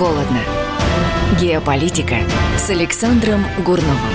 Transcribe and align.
холодно. 0.00 0.40
Геополитика 1.38 2.16
с 2.56 2.70
Александром 2.70 3.44
Гурновым. 3.66 4.14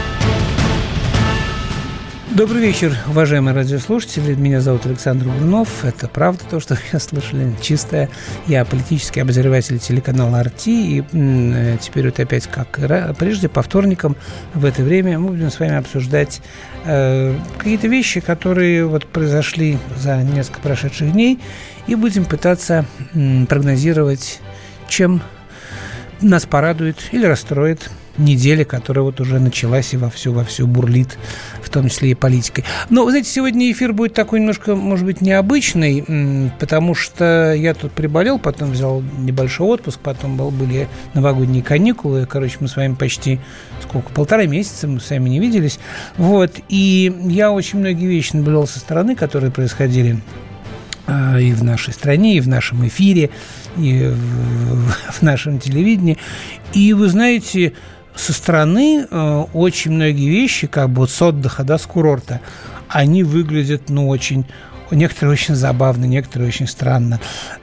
Добрый 2.32 2.64
вечер, 2.64 2.98
уважаемые 3.08 3.54
радиослушатели. 3.54 4.34
Меня 4.34 4.62
зовут 4.62 4.88
Александр 4.88 5.28
Гурнов. 5.28 5.86
Это 5.86 6.08
правда 6.08 6.44
то, 6.50 6.60
что 6.60 6.76
вы 6.92 7.00
слышали. 7.00 7.54
Чистая. 7.62 8.10
Я 8.48 8.66
политический 8.66 9.20
обозреватель 9.20 9.78
телеканала 9.78 10.40
«Арти». 10.40 10.98
И 10.98 11.04
м, 11.14 11.78
теперь 11.78 12.06
вот 12.06 12.20
опять, 12.20 12.48
как 12.48 12.80
прежде, 13.20 13.48
по 13.48 13.62
вторникам 13.62 14.16
в 14.56 14.66
это 14.66 14.82
время 14.82 15.20
мы 15.20 15.34
будем 15.34 15.52
с 15.52 15.60
вами 15.60 15.76
обсуждать 15.76 16.42
э, 16.86 17.38
какие-то 17.60 17.88
вещи, 17.88 18.22
которые 18.22 18.88
вот 18.88 19.06
произошли 19.06 19.78
за 19.98 20.18
несколько 20.24 20.62
прошедших 20.62 21.12
дней. 21.12 21.40
И 21.86 21.94
будем 21.94 22.26
пытаться 22.26 22.88
м, 23.14 23.46
прогнозировать, 23.46 24.42
чем 24.88 25.22
нас 26.22 26.46
порадует 26.46 26.98
или 27.12 27.26
расстроит 27.26 27.90
неделя, 28.18 28.64
которая 28.64 29.04
вот 29.04 29.20
уже 29.20 29.40
началась 29.40 29.94
и 29.94 29.98
вовсю, 29.98 30.32
вовсю 30.32 30.68
бурлит, 30.68 31.18
в 31.62 31.70
том 31.70 31.90
числе 31.90 32.12
и 32.12 32.14
политикой. 32.14 32.64
Но, 32.90 33.04
вы 33.04 33.12
знаете, 33.12 33.30
сегодня 33.30 33.72
эфир 33.72 33.94
будет 33.94 34.14
такой 34.14 34.40
немножко, 34.40 34.76
может 34.76 35.06
быть, 35.06 35.22
необычный, 35.22 36.52
потому 36.60 36.96
что 36.96 37.54
я 37.54 37.74
тут 37.74 37.92
приболел, 37.92 38.40
потом 38.40 38.72
взял 38.72 39.04
небольшой 39.18 39.68
отпуск, 39.68 40.00
потом 40.00 40.38
был, 40.38 40.52
были 40.52 40.88
новогодние 41.14 41.64
каникулы, 41.64 42.26
короче, 42.26 42.58
мы 42.60 42.68
с 42.68 42.76
вами 42.76 42.96
почти, 42.96 43.40
сколько, 43.84 44.10
полтора 44.12 44.46
месяца 44.46 44.88
мы 44.88 45.00
с 45.00 45.10
вами 45.10 45.30
не 45.30 45.40
виделись, 45.40 45.80
вот, 46.18 46.52
и 46.70 47.14
я 47.26 47.52
очень 47.52 47.80
многие 47.80 48.08
вещи 48.08 48.36
наблюдал 48.36 48.68
со 48.68 48.80
стороны, 48.80 49.16
которые 49.16 49.52
происходили 49.52 50.22
а, 51.08 51.40
и 51.40 51.52
в 51.52 51.64
нашей 51.64 51.94
стране, 51.94 52.38
и 52.38 52.40
в 52.40 52.48
нашем 52.48 52.88
эфире, 52.88 53.30
и 53.78 54.12
в, 54.12 55.22
нашем 55.22 55.60
телевидении. 55.60 56.18
И 56.74 56.94
вы 56.94 57.08
знаете, 57.10 57.74
со 58.16 58.34
стороны 58.34 59.06
э, 59.10 59.44
очень 59.54 59.92
многие 59.92 60.30
вещи, 60.30 60.68
как 60.68 60.90
бы 60.90 61.02
вот 61.02 61.12
с 61.12 61.22
отдыха, 61.22 61.64
да, 61.64 61.78
с 61.78 61.86
курорта, 61.86 62.42
они 62.88 63.24
выглядят, 63.24 63.90
ну, 63.90 64.08
очень 64.08 64.46
некоторые 64.92 65.34
очень 65.34 65.56
забавно, 65.56 66.06
некоторые 66.06 66.48
очень 66.48 66.68
странно. 66.68 67.20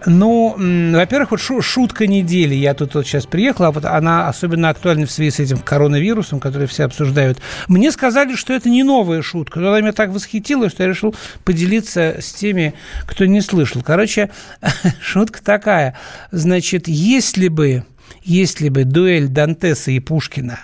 Ну, 0.07 0.55
во-первых, 0.95 1.33
вот 1.33 1.63
шутка 1.63 2.07
недели. 2.07 2.55
Я 2.55 2.75
тут 2.75 2.95
вот 2.95 3.07
сейчас 3.07 3.27
приехала, 3.27 3.69
а 3.69 3.73
вот 3.73 3.85
она 3.85 4.29
особенно 4.29 4.69
актуальна 4.69 5.07
в 5.07 5.11
связи 5.11 5.31
с 5.31 5.41
этим 5.41 5.59
коронавирусом, 5.59 6.41
который 6.41 6.67
все 6.67 6.85
обсуждают. 6.85 7.39
Мне 7.69 7.93
сказали, 7.93 8.35
что 8.35 8.53
это 8.53 8.69
не 8.69 8.83
новая 8.83 9.23
шутка, 9.23 9.61
но 9.61 9.69
она 9.69 9.81
меня 9.81 9.93
так 9.93 10.11
восхитила, 10.11 10.69
что 10.69 10.83
я 10.83 10.89
решил 10.89 11.15
поделиться 11.45 12.17
с 12.21 12.33
теми, 12.33 12.75
кто 13.07 13.27
не 13.27 13.41
слышал. 13.41 13.83
Короче, 13.83 14.31
шутка 15.01 15.43
такая. 15.43 15.97
Значит, 16.31 16.89
если 16.89 17.49
бы 17.49 17.85
если 18.25 18.69
бы 18.69 18.85
дуэль 18.85 19.29
Дантеса 19.29 19.91
и 19.91 19.99
Пушкина 19.99 20.61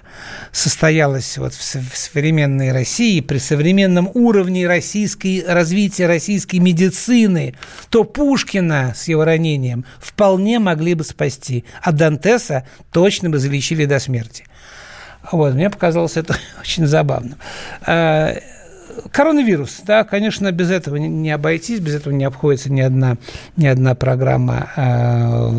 состоялась 0.52 1.38
вот 1.38 1.54
в, 1.54 1.62
современной 1.62 2.72
России, 2.72 3.20
при 3.20 3.38
современном 3.38 4.10
уровне 4.14 4.66
российской, 4.66 5.44
развития 5.46 6.06
российской 6.06 6.56
медицины, 6.56 7.54
то 7.90 8.04
Пушкина 8.04 8.94
с 8.96 9.08
его 9.08 9.24
ранением 9.24 9.84
вполне 9.98 10.58
могли 10.58 10.94
бы 10.94 11.04
спасти, 11.04 11.64
а 11.82 11.92
Дантеса 11.92 12.66
точно 12.92 13.30
бы 13.30 13.38
залечили 13.38 13.84
до 13.84 13.98
смерти. 13.98 14.44
Вот, 15.32 15.54
мне 15.54 15.68
показалось 15.68 16.16
это 16.16 16.36
очень 16.60 16.86
забавно. 16.86 17.36
А, 18.98 19.08
коронавирус, 19.08 19.80
да, 19.84 20.04
конечно, 20.04 20.50
без 20.52 20.70
этого 20.70 20.96
не 20.96 21.30
обойтись, 21.30 21.80
без 21.80 21.94
этого 21.94 22.12
не 22.12 22.24
обходится 22.24 22.70
ни 22.72 22.80
одна, 22.80 23.16
ни 23.56 23.66
одна 23.66 23.94
программа, 23.94 24.70
э, 24.76 25.50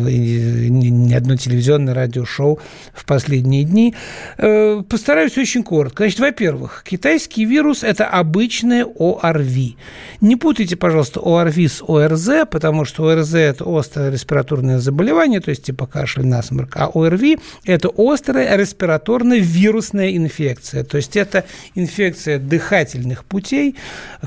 ни 0.68 1.12
одно 1.12 1.36
телевизионное 1.36 1.94
радиошоу 1.94 2.58
в 2.94 3.04
последние 3.04 3.64
дни. 3.64 3.94
Э, 4.38 4.82
постараюсь 4.88 5.36
очень 5.38 5.62
коротко. 5.62 6.04
Значит, 6.04 6.20
во-первых, 6.20 6.84
китайский 6.86 7.44
вирус– 7.44 7.82
это 7.84 8.06
обычное 8.06 8.84
ОРВИ. 8.84 9.76
Не 10.20 10.36
путайте, 10.36 10.76
пожалуйста, 10.76 11.20
ОРВИ 11.20 11.68
с 11.68 11.82
ОРЗ, 11.82 12.46
потому 12.50 12.84
что 12.84 13.08
ОРЗ– 13.08 13.34
это 13.34 13.64
острое 13.66 14.10
респираторное 14.10 14.78
заболевание, 14.78 15.40
то 15.40 15.50
есть 15.50 15.64
типа 15.64 15.86
кашель, 15.86 16.26
насморк, 16.26 16.76
а 16.76 16.90
ОРВИ– 16.92 17.38
это 17.64 17.90
острая 17.96 18.56
респираторная 18.56 19.38
вирусная 19.38 20.16
инфекция, 20.16 20.84
то 20.84 20.96
есть 20.96 21.16
это 21.16 21.44
инфекция 21.74 22.38
дыхательных 22.38 23.24
путей, 23.30 23.76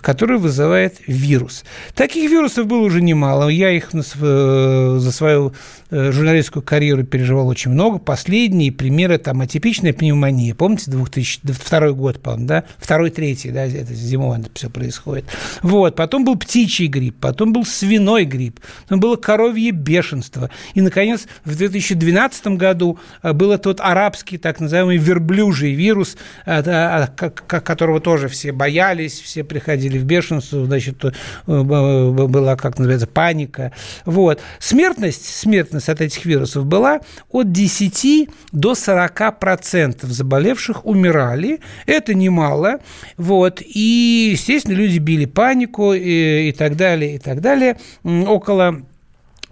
который 0.01 0.37
вызывает 0.37 0.95
вирус. 1.05 1.65
Таких 1.93 2.31
вирусов 2.31 2.65
было 2.67 2.79
уже 2.79 3.01
немало. 3.01 3.49
Я 3.49 3.69
их 3.69 3.89
э, 3.93 4.95
за 4.99 5.11
свою 5.11 5.53
э, 5.91 6.11
журналистскую 6.11 6.63
карьеру 6.63 7.03
переживал 7.03 7.49
очень 7.49 7.71
много. 7.71 7.99
Последние 7.99 8.71
примеры 8.71 9.17
там 9.17 9.41
атипичная 9.41 9.91
пневмония. 9.91 10.55
Помните, 10.55 10.89
2002 10.89 11.91
год, 11.91 12.21
по-моему, 12.21 12.47
да? 12.47 12.63
Второй, 12.77 13.11
третий, 13.11 13.51
да, 13.51 13.65
это 13.65 13.93
зимой 13.93 14.39
это 14.39 14.49
все 14.53 14.69
происходит. 14.69 15.25
Вот. 15.61 15.97
Потом 15.97 16.23
был 16.23 16.37
птичий 16.37 16.87
грипп, 16.87 17.17
потом 17.19 17.51
был 17.51 17.65
свиной 17.65 18.23
грипп, 18.23 18.61
потом 18.83 19.01
было 19.01 19.17
коровье 19.17 19.71
бешенство. 19.71 20.49
И, 20.75 20.81
наконец, 20.81 21.27
в 21.43 21.57
2012 21.57 22.47
году 22.47 22.99
э, 23.21 23.33
был 23.33 23.55
тот 23.57 23.81
арабский 23.81 24.37
так 24.37 24.61
называемый 24.61 24.95
верблюжий 24.95 25.73
вирус, 25.73 26.15
которого 26.45 27.99
тоже 27.99 28.29
все 28.29 28.53
боялись, 28.53 28.92
боялись, 28.93 29.19
все 29.19 29.43
приходили 29.43 29.97
в 29.97 30.03
бешенство, 30.03 30.65
значит, 30.65 31.03
э, 31.03 31.11
была, 31.47 32.55
как 32.55 32.77
называется, 32.77 33.07
паника. 33.07 33.71
Вот. 34.05 34.39
Смертность, 34.59 35.25
смертность 35.25 35.89
от 35.89 36.01
этих 36.01 36.25
вирусов 36.25 36.65
была 36.65 37.01
от 37.29 37.51
10 37.51 38.29
до 38.51 38.75
40 38.75 39.39
процентов 39.39 40.11
заболевших 40.11 40.85
умирали. 40.85 41.59
Это 41.85 42.13
немало. 42.13 42.79
Вот. 43.17 43.61
И, 43.61 44.29
естественно, 44.33 44.75
люди 44.75 44.99
били 44.99 45.25
панику 45.25 45.93
и, 45.93 46.49
и 46.49 46.51
так 46.51 46.75
далее, 46.75 47.15
и 47.15 47.19
так 47.19 47.41
далее. 47.41 47.77
Около 48.03 48.83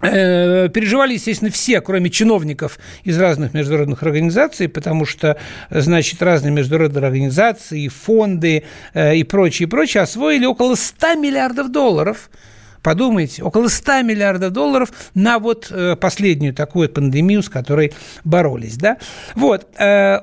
переживали, 0.02 1.14
естественно, 1.14 1.50
все, 1.50 1.80
кроме 1.80 2.10
чиновников 2.10 2.78
из 3.04 3.18
разных 3.18 3.54
международных 3.54 4.02
организаций, 4.02 4.68
потому 4.68 5.06
что, 5.06 5.38
значит, 5.70 6.20
разные 6.22 6.50
международные 6.52 7.06
организации, 7.06 7.86
фонды 7.88 8.64
э, 8.94 9.16
и 9.16 9.22
прочее, 9.22 9.68
прочее 9.68 10.02
освоили 10.02 10.44
около 10.44 10.74
100 10.74 11.14
миллиардов 11.14 11.70
долларов 11.70 12.30
Подумайте, 12.82 13.44
около 13.44 13.68
100 13.68 14.02
миллиардов 14.02 14.50
долларов 14.50 14.90
на 15.14 15.38
вот 15.38 15.68
э, 15.70 15.94
последнюю 15.94 16.52
такую 16.52 16.88
пандемию, 16.88 17.44
с 17.44 17.48
которой 17.48 17.92
боролись, 18.24 18.76
да? 18.76 18.96
Вот, 19.36 19.68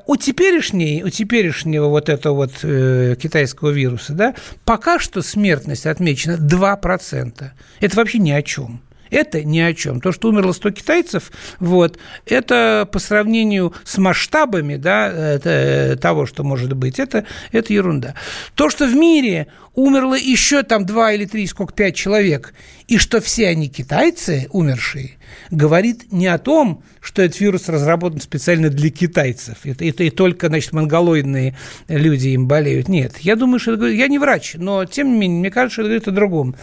у 0.08 0.16
теперешней, 0.18 1.02
у 1.04 1.10
теперешнего 1.10 1.88
вот 1.88 2.10
этого 2.10 2.36
вот 2.36 2.52
китайского 2.60 3.70
вируса, 3.70 4.12
да, 4.12 4.36
пока 4.66 5.00
что 5.00 5.22
смертность 5.22 5.86
отмечена 5.86 6.34
2%. 6.34 7.50
Это 7.80 7.96
вообще 7.96 8.20
ни 8.20 8.32
о 8.32 8.42
чем. 8.42 8.82
Это 9.10 9.44
ни 9.44 9.60
о 9.60 9.74
чем. 9.74 10.02
То, 10.02 10.12
что 10.12 10.30
умерло 10.30 10.52
100 10.52 10.72
китайцев, 10.72 11.32
вот, 11.60 11.98
это 12.26 12.88
по 12.92 13.00
сравнению 13.00 13.74
с 13.84 13.98
масштабами 13.98 14.76
да, 14.76 15.08
это, 15.08 15.50
э, 15.50 15.96
того, 15.96 16.26
что 16.26 16.44
может 16.44 16.74
быть, 16.74 17.00
это, 17.00 17.26
это 17.52 17.74
ерунда. 17.74 18.16
То, 18.56 18.70
что 18.70 18.86
в 18.86 18.96
мире 18.96 19.48
умерло 19.74 20.16
еще 20.16 20.64
там 20.64 20.86
2 20.86 21.14
или 21.14 21.26
3, 21.26 21.48
сколько, 21.48 21.74
5 21.74 21.96
человек, 21.96 22.54
и 22.90 22.98
что 22.98 23.22
все 23.22 23.48
они 23.50 23.70
китайцы, 23.70 24.48
умершие, 24.50 25.12
говорит 25.52 26.12
не 26.12 26.26
о 26.26 26.40
том, 26.40 26.84
что 27.00 27.22
этот 27.22 27.40
вирус 27.40 27.70
разработан 27.70 28.20
специально 28.20 28.70
для 28.72 28.90
китайцев, 28.90 29.60
это, 29.64 29.86
это 29.86 30.04
и 30.04 30.10
только, 30.10 30.48
значит, 30.48 30.74
монголоидные 30.74 31.56
люди 31.88 32.30
им 32.30 32.48
болеют. 32.48 32.90
Нет, 32.90 33.20
я 33.20 33.36
думаю, 33.36 33.60
что 33.60 33.76
это 33.76 33.86
я 33.86 34.08
не 34.08 34.18
врач, 34.18 34.56
но, 34.56 34.86
тем 34.86 35.12
не 35.12 35.20
менее, 35.20 35.40
мне 35.40 35.52
кажется, 35.52 35.74
что 35.74 35.82
это 35.84 35.90
говорит 35.90 36.08
о 36.08 36.12
другом. 36.12 36.56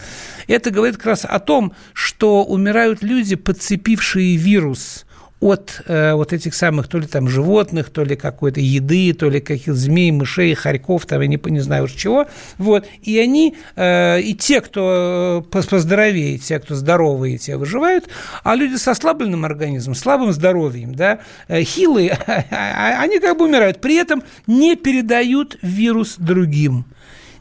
Это 0.47 0.69
говорит 0.69 0.97
как 0.97 1.05
раз 1.05 1.23
о 1.23 1.39
том, 1.39 1.73
что 1.93 2.43
умирают 2.43 3.01
люди, 3.01 3.35
подцепившие 3.35 4.35
вирус– 4.35 5.05
от 5.39 5.81
э, 5.85 6.13
вот 6.13 6.33
этих 6.33 6.55
самых 6.55 6.87
то 6.87 6.97
ли 6.97 7.05
там 7.05 7.27
животных, 7.27 7.91
то 7.91 8.03
ли 8.03 8.15
какой-то 8.15 8.59
еды, 8.59 9.13
то 9.13 9.29
ли 9.29 9.39
каких-то 9.39 9.75
змей, 9.75 10.11
мышей, 10.11 10.53
хорьков, 10.55 11.05
там, 11.05 11.21
я 11.21 11.27
не, 11.27 11.39
не 11.45 11.59
знаю 11.59 11.83
уж 11.83 11.91
чего. 11.91 12.25
Вот. 12.57 12.87
И 13.03 13.19
они, 13.19 13.55
э, 13.75 14.21
и 14.21 14.33
те, 14.33 14.61
кто 14.61 15.45
э, 15.53 15.59
поздоровее, 15.59 16.39
те, 16.39 16.59
кто 16.59 16.73
здоровые, 16.73 17.37
те 17.37 17.55
выживают, 17.57 18.09
а 18.43 18.55
люди 18.55 18.75
с 18.75 18.87
ослабленным 18.87 19.45
организмом, 19.45 19.95
слабым 19.95 20.33
здоровьем, 20.33 20.95
да, 20.95 21.19
э, 21.47 21.61
хилые, 21.61 22.11
они 22.49 23.19
как 23.19 23.37
бы 23.37 23.45
умирают. 23.45 23.79
При 23.79 23.95
этом 23.95 24.23
не 24.47 24.75
передают 24.75 25.57
вирус 25.61 26.15
другим 26.17 26.85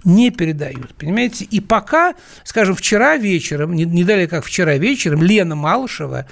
не 0.06 0.30
передают, 0.30 0.94
понимаете? 0.94 1.44
И 1.44 1.60
пока, 1.60 2.14
скажем, 2.44 2.76
вчера 2.76 3.16
вечером, 3.16 3.74
не, 3.74 3.84
не 3.84 4.04
далее 4.04 4.28
как 4.28 4.44
вчера 4.44 4.76
вечером, 4.76 5.20
Лена 5.20 5.56
Малышева 5.56 6.26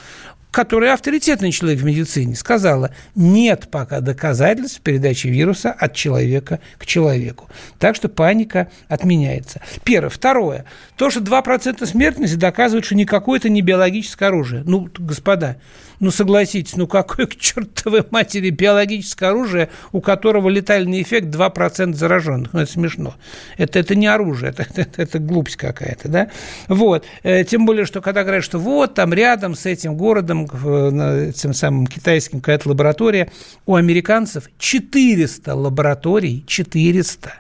которая 0.55 0.95
авторитетный 0.95 1.51
человек 1.51 1.81
в 1.81 1.85
медицине, 1.85 2.37
сказала, 2.37 2.95
нет 3.17 3.69
пока 3.71 4.01
доказательств 4.01 4.81
передачи 4.81 5.27
вируса 5.27 5.73
от 5.73 5.95
человека 5.95 6.61
к 6.79 6.87
человеку. 6.87 7.49
Так 7.81 7.97
что 7.97 8.09
паника 8.09 8.69
отменяется. 8.89 9.61
Первое. 9.83 10.11
Второе. 10.11 10.65
То, 10.97 11.11
что 11.11 11.21
2% 11.21 11.85
смертности 11.85 12.37
доказывает, 12.37 12.85
что 12.85 12.95
никакое 12.95 13.41
это 13.41 13.49
не 13.49 13.63
биологическое 13.63 14.29
оружие. 14.29 14.63
Ну, 14.65 14.89
господа, 14.97 15.57
Ну, 16.01 16.11
согласитесь, 16.11 16.77
ну 16.77 16.87
какое 16.87 17.27
к 17.27 17.37
чертовой 17.37 18.05
матери 18.11 18.51
биологическое 18.51 19.31
оружие, 19.31 19.71
у 19.93 20.01
которого 20.01 20.49
летальный 20.49 21.03
эффект 21.03 21.29
2% 21.29 21.95
зараженных? 21.95 22.53
Ну, 22.53 22.61
это 22.61 22.71
смешно. 22.71 23.15
Это, 23.57 23.79
это 23.79 23.95
не 23.95 24.07
оружие, 24.07 24.51
это, 24.51 24.67
это, 24.75 25.03
это 25.03 25.19
глупость 25.19 25.57
какая-то, 25.57 26.09
да? 26.09 26.31
Вот. 26.69 27.05
Э, 27.23 27.45
тем 27.45 27.67
более, 27.67 27.87
что 27.87 28.01
когда 28.01 28.23
говорят, 28.23 28.45
что 28.45 28.59
вот 28.59 28.95
там 28.95 29.13
рядом 29.13 29.55
с 29.55 29.67
этим 29.67 29.97
городом, 29.97 30.45
этим 30.45 31.55
самым 31.55 31.87
китайским 31.87 32.41
какая-то 32.41 32.69
лаборатория, 32.69 33.31
у 33.67 33.75
американцев 33.75 34.51
400 34.59 35.55
лабораторий, 35.55 36.45
400 36.47 37.33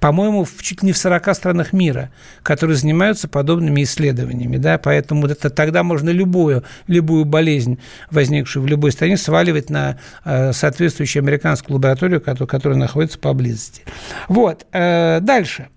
по-моему, 0.00 0.44
в, 0.44 0.62
чуть 0.62 0.82
ли 0.82 0.86
не 0.86 0.92
в 0.92 0.98
40 0.98 1.34
странах 1.34 1.72
мира, 1.72 2.10
которые 2.42 2.76
занимаются 2.76 3.28
подобными 3.28 3.82
исследованиями. 3.82 4.56
Да? 4.56 4.78
Поэтому 4.78 5.26
это, 5.26 5.50
тогда 5.50 5.82
можно 5.82 6.10
любую, 6.10 6.64
любую 6.86 7.24
болезнь, 7.24 7.75
возникшую 8.10 8.62
в 8.62 8.66
любой 8.66 8.92
стране, 8.92 9.16
сваливать 9.16 9.70
на 9.70 9.98
э, 10.24 10.52
соответствующую 10.52 11.22
американскую 11.22 11.76
лабораторию, 11.76 12.20
которая, 12.20 12.78
находится 12.78 13.18
поблизости. 13.18 13.82
Вот. 14.28 14.66
Э, 14.72 15.20
дальше. 15.20 15.68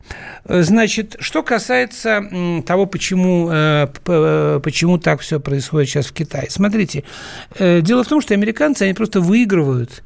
Значит, 0.48 1.18
что 1.20 1.44
касается 1.44 2.24
того, 2.66 2.86
почему, 2.86 3.50
э, 3.52 3.88
почему 4.64 4.98
так 4.98 5.22
все 5.22 5.40
происходит 5.40 5.90
сейчас 5.90 6.08
в 6.08 6.14
Китае. 6.14 6.48
Смотрите, 6.50 7.04
дело 7.60 8.04
в 8.04 8.08
том, 8.08 8.22
что 8.22 8.34
американцы, 8.34 8.84
они 8.84 8.94
просто 8.94 9.22
выигрывают 9.22 10.04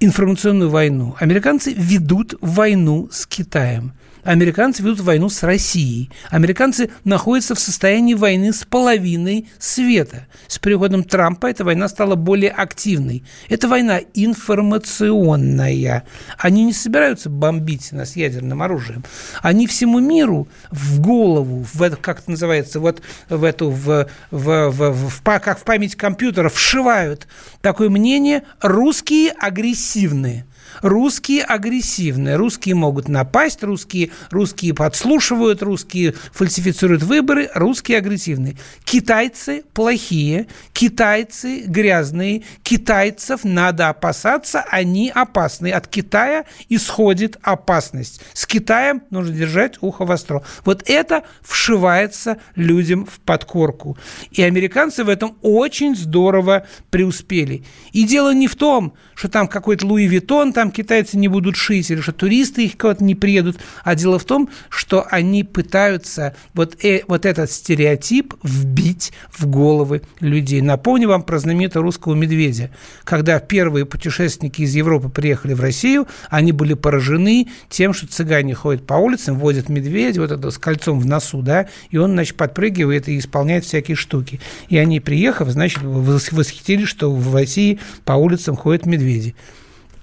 информационную 0.00 0.70
войну. 0.70 1.14
Американцы 1.18 1.72
ведут 1.72 2.34
войну 2.40 3.08
с 3.10 3.26
Китаем. 3.26 3.92
Американцы 4.24 4.82
ведут 4.82 5.00
войну 5.00 5.28
с 5.28 5.42
Россией. 5.42 6.10
Американцы 6.30 6.90
находятся 7.02 7.56
в 7.56 7.58
состоянии 7.58 8.14
войны 8.14 8.52
с 8.52 8.64
половиной 8.64 9.48
света. 9.58 10.26
С 10.46 10.60
приходом 10.60 11.02
Трампа 11.02 11.48
эта 11.48 11.64
война 11.64 11.88
стала 11.88 12.14
более 12.14 12.50
активной. 12.50 13.24
Это 13.48 13.66
война 13.66 14.00
информационная. 14.14 16.04
Они 16.38 16.64
не 16.64 16.72
собираются 16.72 17.30
бомбить 17.30 17.90
нас 17.90 18.14
ядерным 18.14 18.62
оружием. 18.62 19.02
Они 19.40 19.66
всему 19.66 19.98
миру 19.98 20.46
в 20.70 21.00
голову, 21.00 21.66
в 21.72 21.82
это, 21.82 21.96
как 21.96 22.20
это 22.20 22.30
называется, 22.30 22.78
вот 22.78 23.02
в 23.28 23.42
эту, 23.42 23.70
в, 23.70 24.06
в, 24.30 24.70
в, 24.70 24.70
в, 24.70 25.08
в, 25.08 25.22
как 25.22 25.58
в 25.58 25.64
память 25.64 25.96
компьютера 25.96 26.48
вшивают 26.48 27.26
такое 27.60 27.90
мнение 27.90 28.44
«русские 28.60 29.32
агрессивные». 29.32 30.46
Русские 30.80 31.44
агрессивные, 31.44 32.36
русские 32.36 32.74
могут 32.74 33.08
напасть, 33.08 33.62
русские, 33.62 34.10
русские 34.30 34.74
подслушивают, 34.74 35.62
русские 35.62 36.14
фальсифицируют 36.32 37.02
выборы, 37.02 37.50
русские 37.54 37.98
агрессивные. 37.98 38.56
Китайцы 38.84 39.64
плохие, 39.74 40.46
китайцы 40.72 41.62
грязные, 41.66 42.42
китайцев 42.62 43.44
надо 43.44 43.88
опасаться, 43.88 44.64
они 44.68 45.10
опасны. 45.14 45.70
От 45.70 45.86
Китая 45.88 46.44
исходит 46.68 47.38
опасность. 47.42 48.20
С 48.32 48.46
Китаем 48.46 49.02
нужно 49.10 49.34
держать 49.34 49.78
ухо 49.80 50.04
востро. 50.04 50.42
Вот 50.64 50.82
это 50.86 51.24
вшивается 51.42 52.38
людям 52.54 53.06
в 53.06 53.20
подкорку. 53.20 53.96
И 54.30 54.42
американцы 54.42 55.04
в 55.04 55.08
этом 55.08 55.36
очень 55.42 55.96
здорово 55.96 56.66
преуспели. 56.90 57.64
И 57.92 58.04
дело 58.04 58.32
не 58.34 58.46
в 58.46 58.56
том, 58.56 58.94
что 59.14 59.28
там 59.28 59.48
какой-то 59.48 59.86
Луи 59.86 60.06
Виттон, 60.06 60.52
там 60.52 60.61
китайцы 60.70 61.16
не 61.16 61.28
будут 61.28 61.56
шить, 61.56 61.90
или 61.90 62.00
что 62.00 62.12
туристы 62.12 62.64
их 62.64 62.76
кого-то 62.76 63.04
не 63.04 63.14
приедут. 63.14 63.58
А 63.84 63.94
дело 63.94 64.18
в 64.18 64.24
том, 64.24 64.48
что 64.68 65.06
они 65.10 65.44
пытаются 65.44 66.34
вот, 66.54 66.84
э, 66.84 67.02
вот 67.08 67.26
этот 67.26 67.50
стереотип 67.50 68.34
вбить 68.42 69.12
в 69.30 69.46
головы 69.48 70.02
людей. 70.20 70.60
Напомню 70.60 71.08
вам 71.08 71.22
про 71.22 71.38
знаменитого 71.38 71.84
русского 71.84 72.14
медведя. 72.14 72.70
Когда 73.04 73.38
первые 73.40 73.86
путешественники 73.86 74.62
из 74.62 74.74
Европы 74.74 75.08
приехали 75.08 75.54
в 75.54 75.60
Россию, 75.60 76.06
они 76.30 76.52
были 76.52 76.74
поражены 76.74 77.48
тем, 77.68 77.94
что 77.94 78.06
цыгане 78.06 78.54
ходят 78.54 78.86
по 78.86 78.94
улицам, 78.94 79.38
водят 79.38 79.68
медведя 79.68 80.20
вот 80.20 80.30
это 80.30 80.50
с 80.50 80.58
кольцом 80.58 81.00
в 81.00 81.06
носу, 81.06 81.42
да, 81.42 81.68
и 81.90 81.96
он, 81.96 82.12
значит, 82.12 82.36
подпрыгивает 82.36 83.08
и 83.08 83.18
исполняет 83.18 83.64
всякие 83.64 83.96
штуки. 83.96 84.40
И 84.68 84.76
они, 84.76 85.00
приехав, 85.00 85.48
значит, 85.48 85.82
восхитились, 85.82 86.88
что 86.88 87.12
в 87.12 87.34
России 87.34 87.80
по 88.04 88.12
улицам 88.12 88.56
ходят 88.56 88.86
медведи. 88.86 89.34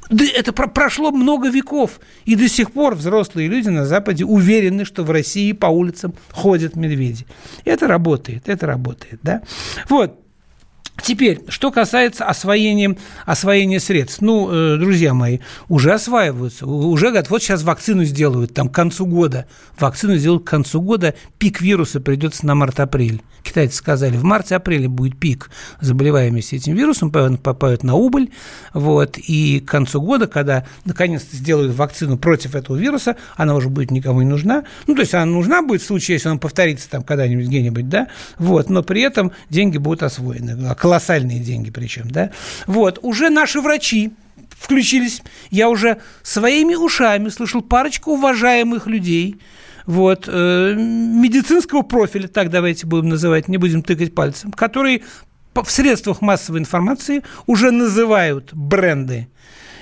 Да 0.10 0.26
это 0.26 0.54
про 0.54 0.68
прошло 0.68 1.12
много 1.12 1.50
веков, 1.50 2.00
и 2.26 2.36
до 2.36 2.50
сих 2.50 2.72
пор 2.72 2.96
взрослые 2.96 3.48
люди 3.48 3.70
на 3.70 3.86
Западе 3.86 4.26
уверены, 4.26 4.84
что 4.86 5.04
в 5.04 5.12
России 5.12 5.52
по 5.52 5.68
улицам 5.68 6.16
ходят 6.32 6.76
медведи. 6.76 7.26
Это 7.64 7.88
работает, 7.88 8.50
это 8.50 8.66
работает, 8.66 9.20
да. 9.22 9.44
Вот, 9.88 10.20
Теперь, 11.04 11.42
что 11.48 11.72
касается 11.72 12.26
освоения, 12.26 12.96
освоения 13.26 13.80
средств. 13.80 14.22
Ну, 14.22 14.50
э, 14.52 14.78
друзья 14.78 15.14
мои, 15.14 15.40
уже 15.68 15.94
осваиваются. 15.94 16.66
Уже 16.66 17.08
говорят, 17.08 17.30
вот 17.30 17.42
сейчас 17.42 17.64
вакцину 17.64 18.04
сделают, 18.04 18.54
там, 18.54 18.70
к 18.70 18.76
концу 18.76 19.06
года. 19.06 19.48
Вакцину 19.78 20.16
сделают 20.18 20.44
к 20.44 20.48
концу 20.48 20.82
года, 20.82 21.14
пик 21.38 21.62
вируса 21.62 22.00
придется 22.00 22.46
на 22.46 22.56
март-апрель. 22.56 23.22
Китайцы 23.44 23.78
сказали, 23.78 24.18
в 24.18 24.24
марте-апреле 24.24 24.88
будет 24.88 25.18
пик 25.18 25.50
заболеваемости 25.80 26.56
этим 26.56 26.76
вирусом, 26.76 27.12
попадают 27.12 27.84
на 27.84 27.96
убыль. 27.96 28.32
Вот, 28.74 29.18
и 29.18 29.62
к 29.62 29.70
концу 29.70 30.02
года, 30.02 30.28
когда 30.28 30.66
наконец-то 30.86 31.36
сделают 31.36 31.76
вакцину 31.76 32.18
против 32.18 32.56
этого 32.56 32.76
вируса, 32.76 33.16
она 33.38 33.56
уже 33.56 33.70
будет 33.70 33.92
никому 33.92 34.22
не 34.22 34.30
нужна. 34.30 34.66
Ну, 34.88 34.96
то 34.96 35.02
есть 35.02 35.14
она 35.14 35.26
нужна 35.26 35.62
будет 35.62 35.82
в 35.82 35.86
случае, 35.86 36.16
если 36.16 36.30
он 36.30 36.40
повторится 36.40 36.90
там 36.90 37.04
когда-нибудь 37.04 37.48
где-нибудь, 37.48 37.90
да, 37.90 38.08
вот, 38.38 38.70
но 38.70 38.84
при 38.84 39.02
этом 39.02 39.32
деньги 39.50 39.78
будут 39.78 40.04
освоены 40.04 40.58
а 40.70 40.76
колоссальные 40.90 41.40
деньги 41.40 41.70
причем, 41.70 42.10
да. 42.10 42.32
Вот, 42.66 43.00
уже 43.04 43.30
наши 43.30 43.62
врачи 43.62 44.12
включились, 44.60 45.22
я 45.52 45.70
уже 45.70 45.98
своими 46.24 46.76
ушами 46.76 47.30
слышал 47.30 47.62
парочку 47.62 48.12
уважаемых 48.12 48.88
людей, 48.88 49.38
вот, 49.86 50.26
э, 50.28 50.74
медицинского 50.76 51.84
профиля, 51.84 52.28
так 52.28 52.50
давайте 52.50 52.88
будем 52.88 53.10
называть, 53.10 53.48
не 53.48 53.58
будем 53.58 53.84
тыкать 53.84 54.14
пальцем, 54.16 54.52
которые 54.52 55.02
в 55.54 55.70
средствах 55.70 56.22
массовой 56.22 56.60
информации 56.60 57.22
уже 57.46 57.72
называют 57.72 58.54
бренды 58.54 59.28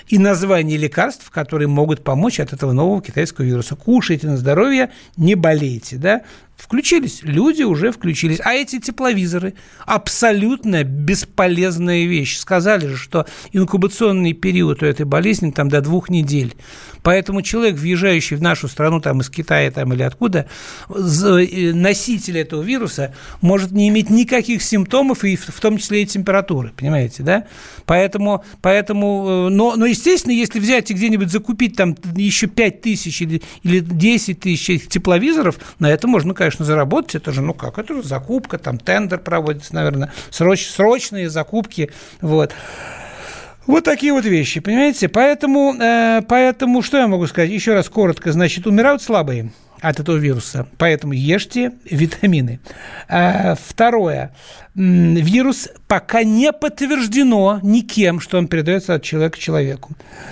и 0.07 0.17
названия 0.17 0.77
лекарств, 0.77 1.29
которые 1.29 1.67
могут 1.67 2.03
помочь 2.03 2.39
от 2.39 2.53
этого 2.53 2.71
нового 2.71 3.01
китайского 3.01 3.45
вируса. 3.45 3.75
Кушайте 3.75 4.27
на 4.27 4.37
здоровье, 4.37 4.91
не 5.17 5.35
болейте, 5.35 5.97
да? 5.97 6.21
Включились, 6.57 7.19
люди 7.21 7.61
уже 7.61 7.91
включились. 7.91 8.39
А 8.43 8.53
эти 8.53 8.79
тепловизоры– 8.79 9.53
абсолютно 9.85 10.83
бесполезная 10.83 12.05
вещь. 12.05 12.37
Сказали 12.37 12.87
же, 12.87 12.97
что 12.97 13.27
инкубационный 13.53 14.33
период 14.33 14.81
у 14.81 14.87
этой 14.87 15.05
болезни 15.05 15.51
там 15.51 15.69
до 15.69 15.81
двух 15.81 16.09
недель. 16.09 16.55
Поэтому 17.03 17.43
человек, 17.43 17.77
въезжающий 17.77 18.35
в 18.37 18.41
нашу 18.41 18.67
страну 18.67 18.99
там, 18.99 19.21
из 19.21 19.29
Китая 19.29 19.69
там, 19.69 19.93
или 19.93 20.01
откуда, 20.01 20.47
э, 20.89 21.71
носитель 21.73 22.39
этого 22.39 22.63
вируса 22.63 23.13
может 23.39 23.71
не 23.71 23.87
иметь 23.89 24.09
никаких 24.09 24.63
симптомов, 24.63 25.23
и 25.23 25.35
в 25.35 25.59
том 25.61 25.77
числе 25.77 26.01
и 26.01 26.05
температуры, 26.07 26.73
понимаете, 26.75 27.21
да? 27.21 27.45
Поэтому, 27.85 28.43
поэтому 28.61 29.47
э, 29.47 29.49
но, 29.49 29.75
но, 29.75 29.85
естественно, 29.85 30.33
если 30.33 30.59
взять 30.59 30.89
и 30.89 30.95
где-нибудь 30.95 31.31
закупить 31.31 31.77
там 31.77 31.95
еще 32.15 32.47
5 32.47 32.81
тысяч 32.81 33.21
или, 33.21 33.43
или 33.63 33.79
10 33.79 34.39
тысяч 34.39 34.87
тепловизоров, 34.87 35.59
на 35.79 35.89
это 35.89 36.07
можно, 36.07 36.33
конечно, 36.33 36.46
конечно, 36.47 36.65
заработать, 36.65 37.15
это 37.15 37.33
же, 37.33 37.41
ну 37.41 37.53
как, 37.53 37.77
это 37.77 37.95
же 37.95 38.03
закупка, 38.03 38.57
там 38.57 38.77
тендер 38.77 39.19
проводится, 39.19 39.75
наверное, 39.75 40.13
сроч, 40.29 40.67
срочные 40.67 41.29
закупки, 41.29 41.91
вот. 42.21 42.53
Вот 43.65 43.83
такие 43.83 44.13
вот 44.13 44.23
вещи, 44.23 44.61
понимаете? 44.61 45.09
Поэтому, 45.09 45.75
э, 45.77 46.21
поэтому 46.25 46.81
что 46.81 46.99
я 46.99 47.07
могу 47.09 47.27
сказать? 47.27 47.49
Еще 47.49 47.73
раз 47.73 47.89
коротко, 47.89 48.31
значит, 48.31 48.65
умирают 48.65 49.01
слабые 49.01 49.51
от 49.81 49.99
этого 49.99 50.15
вируса, 50.15 50.65
поэтому 50.77 51.11
ешьте 51.11 51.73
витамины. 51.83 52.61
А, 53.09 53.55
второе. 53.55 54.33
Вирус 54.73 55.67
пока 55.87 56.23
не 56.23 56.53
подтверждено 56.53 57.59
никем, 57.61 58.21
что 58.21 58.37
он 58.37 58.47
передается 58.47 58.93
от 58.93 59.03
человека 59.03 59.35
к 59.35 59.39
человеку. 59.39 59.91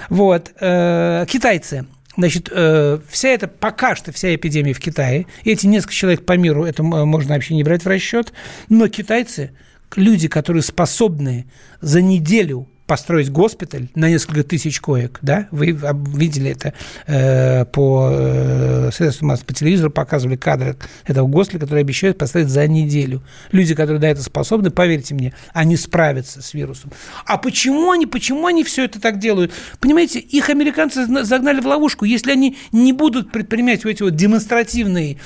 Вот. 0.10 0.54
Э, 0.62 1.26
китайцы 1.28 1.86
Значит, 2.18 2.50
э, 2.52 3.00
вся 3.10 3.30
эта, 3.30 3.48
пока 3.48 3.96
что 3.96 4.12
вся 4.12 4.34
эпидемия 4.36 4.74
в 4.74 4.80
Китае, 4.80 5.28
эти 5.44 5.68
несколько 5.68 5.94
человек 5.94 6.26
по 6.26 6.34
миру, 6.38 6.64
это 6.64 6.82
можно 6.84 7.34
вообще 7.34 7.56
не 7.56 7.64
брать 7.64 7.84
в 7.84 7.88
расчет, 7.88 8.32
но 8.70 8.88
китайцы, 8.88 9.52
люди, 9.96 10.28
которые 10.28 10.64
способны 10.64 11.46
за 11.82 12.02
неделю 12.02 12.70
построить 12.88 13.32
госпиталь 13.32 13.88
на 13.96 14.10
несколько 14.10 14.44
тысяч 14.44 14.80
коек, 14.80 15.20
да, 15.22 15.48
вы 15.52 15.72
видели 15.72 16.52
это 16.52 16.74
э, 17.08 17.66
по 17.66 18.10
э, 18.12 18.90
средствам 18.94 19.36
по 19.46 19.54
телевизору, 19.54 19.90
показывали 19.90 20.36
кадры 20.36 20.78
этого 21.06 21.28
госпиталя, 21.28 21.62
который 21.62 21.80
обещают 21.82 22.18
построить 22.18 22.50
за 22.50 22.68
неделю. 22.68 23.24
Люди, 23.52 23.74
которые 23.74 24.00
на 24.00 24.06
это 24.06 24.22
способны, 24.22 24.70
поверьте 24.70 25.16
мне, 25.16 25.34
они 25.54 25.78
справятся 25.78 26.42
с 26.42 26.54
вирусом. 26.54 26.92
А 27.26 27.38
почему 27.38 27.92
они, 27.92 28.06
почему 28.06 28.46
они 28.46 28.64
все 28.64 28.86
это 28.86 29.02
так 29.02 29.20
делают? 29.20 29.52
Понимаете, 29.80 30.20
их 30.20 30.50
американцы 30.50 31.06
загнали 31.24 31.62
в 31.62 31.66
ловушку. 31.66 32.06
Если 32.06 32.32
они 32.32 32.58
не 32.72 32.94
будут 32.94 33.32
предпринимать 33.32 33.84
вот 33.84 33.90
эти 33.90 34.04
вот 34.04 34.16
демонстративные, 34.16 35.18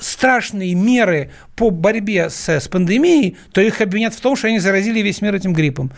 страшные 0.00 0.74
меры 0.74 1.30
по 1.56 1.70
борьбе 1.70 2.30
с, 2.30 2.48
с 2.48 2.68
пандемией, 2.68 3.36
то 3.52 3.60
их 3.60 3.80
обвинят 3.80 4.14
в 4.14 4.20
том, 4.20 4.36
что 4.36 4.46
они 4.46 4.60
заразили 4.60 5.00
весь 5.00 5.20
мир 5.20 5.34
этим 5.34 5.52
гриппом. 5.52 5.90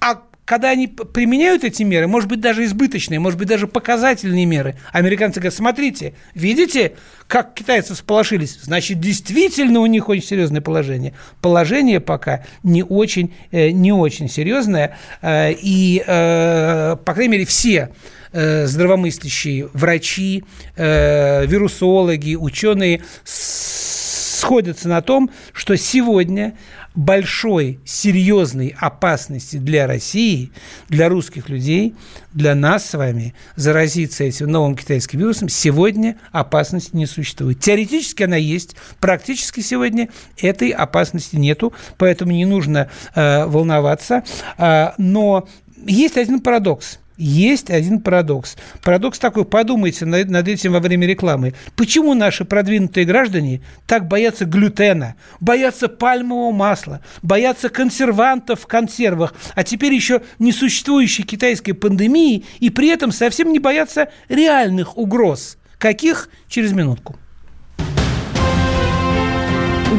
А 0.00 0.22
когда 0.48 0.70
они 0.70 0.86
применяют 0.86 1.62
эти 1.62 1.82
меры, 1.82 2.06
может 2.06 2.26
быть, 2.26 2.40
даже 2.40 2.64
избыточные, 2.64 3.20
может 3.20 3.38
быть, 3.38 3.48
даже 3.48 3.66
показательные 3.66 4.46
меры, 4.46 4.76
американцы 4.92 5.40
говорят, 5.40 5.52
смотрите, 5.52 6.14
видите, 6.34 6.94
как 7.26 7.52
китайцы 7.52 7.92
всполошились? 7.92 8.58
Значит, 8.62 8.98
действительно 8.98 9.80
у 9.80 9.86
них 9.86 10.08
очень 10.08 10.26
серьезное 10.26 10.62
положение. 10.62 11.12
Положение 11.42 12.00
пока 12.00 12.46
не 12.62 12.82
очень, 12.82 13.34
э, 13.50 13.72
не 13.72 13.92
очень 13.92 14.30
серьезное, 14.30 14.96
э, 15.20 15.52
и, 15.52 16.02
э, 16.06 16.96
по 17.04 17.12
крайней 17.12 17.32
мере, 17.32 17.44
все 17.44 17.90
здравомыслящие 18.30 19.70
врачи, 19.72 20.44
вирусологи, 20.76 22.34
ученые 22.34 23.02
сходятся 23.24 24.88
на 24.88 25.00
том, 25.00 25.30
что 25.54 25.76
сегодня 25.76 26.54
большой, 26.94 27.80
серьезной 27.84 28.74
опасности 28.78 29.56
для 29.56 29.86
России, 29.86 30.50
для 30.88 31.08
русских 31.08 31.48
людей, 31.48 31.94
для 32.32 32.54
нас 32.54 32.86
с 32.86 32.94
вами 32.94 33.34
заразиться 33.56 34.24
этим 34.24 34.50
новым 34.50 34.76
китайским 34.76 35.20
вирусом 35.20 35.48
сегодня 35.48 36.18
опасности 36.32 36.96
не 36.96 37.06
существует. 37.06 37.60
Теоретически 37.60 38.24
она 38.24 38.36
есть, 38.36 38.76
практически 39.00 39.60
сегодня 39.60 40.08
этой 40.36 40.70
опасности 40.70 41.36
нету, 41.36 41.72
поэтому 41.96 42.32
не 42.32 42.44
нужно 42.44 42.90
э, 43.14 43.44
волноваться. 43.46 44.24
Э, 44.56 44.90
но 44.98 45.48
есть 45.86 46.16
один 46.16 46.40
парадокс– 46.40 46.98
есть 47.18 47.70
один 47.70 48.00
парадокс. 48.00 48.56
Парадокс 48.82 49.18
такой, 49.18 49.44
подумайте 49.44 50.06
над, 50.06 50.48
этим 50.48 50.72
во 50.72 50.80
время 50.80 51.06
рекламы. 51.06 51.54
Почему 51.76 52.14
наши 52.14 52.44
продвинутые 52.44 53.04
граждане 53.04 53.60
так 53.86 54.06
боятся 54.08 54.44
глютена, 54.44 55.16
боятся 55.40 55.88
пальмового 55.88 56.52
масла, 56.52 57.00
боятся 57.22 57.68
консервантов 57.68 58.60
в 58.60 58.66
консервах, 58.66 59.34
а 59.54 59.64
теперь 59.64 59.92
еще 59.92 60.22
несуществующей 60.38 61.24
китайской 61.24 61.72
пандемии, 61.72 62.44
и 62.60 62.70
при 62.70 62.88
этом 62.88 63.12
совсем 63.12 63.52
не 63.52 63.58
боятся 63.58 64.08
реальных 64.28 64.96
угроз? 64.96 65.58
Каких? 65.78 66.30
Через 66.48 66.72
минутку. 66.72 67.16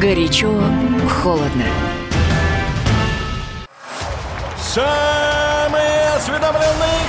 Горячо, 0.01 0.63
холодно. 1.09 1.65
Самые 4.57 6.09
осведомленные 6.15 7.08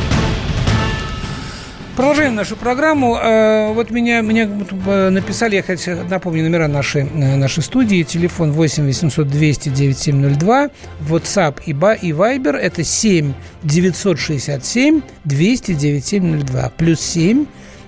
Продолжаем 1.95 2.35
нашу 2.35 2.55
программу. 2.55 3.17
Э, 3.17 3.73
вот 3.73 3.91
меня, 3.91 4.21
меня 4.21 4.49
э, 4.87 5.09
написали, 5.09 5.55
я 5.55 5.63
хотел, 5.63 5.97
напомню, 6.09 6.43
номера 6.43 6.69
нашей, 6.69 7.01
э, 7.01 7.35
нашей 7.35 7.61
студии. 7.63 8.03
Телефон 8.03 8.53
8 8.53 8.85
800 8.85 9.27
200 9.27 9.69
9702. 9.69 10.69
WhatsApp 11.09 11.61
и, 11.65 11.71
и 11.71 12.11
Viber 12.11 12.55
это 12.55 12.85
7 12.85 13.33
967 13.63 15.01
200 15.25 15.73
9702. 15.73 16.71
Плюс 16.77 17.01
7 17.01 17.45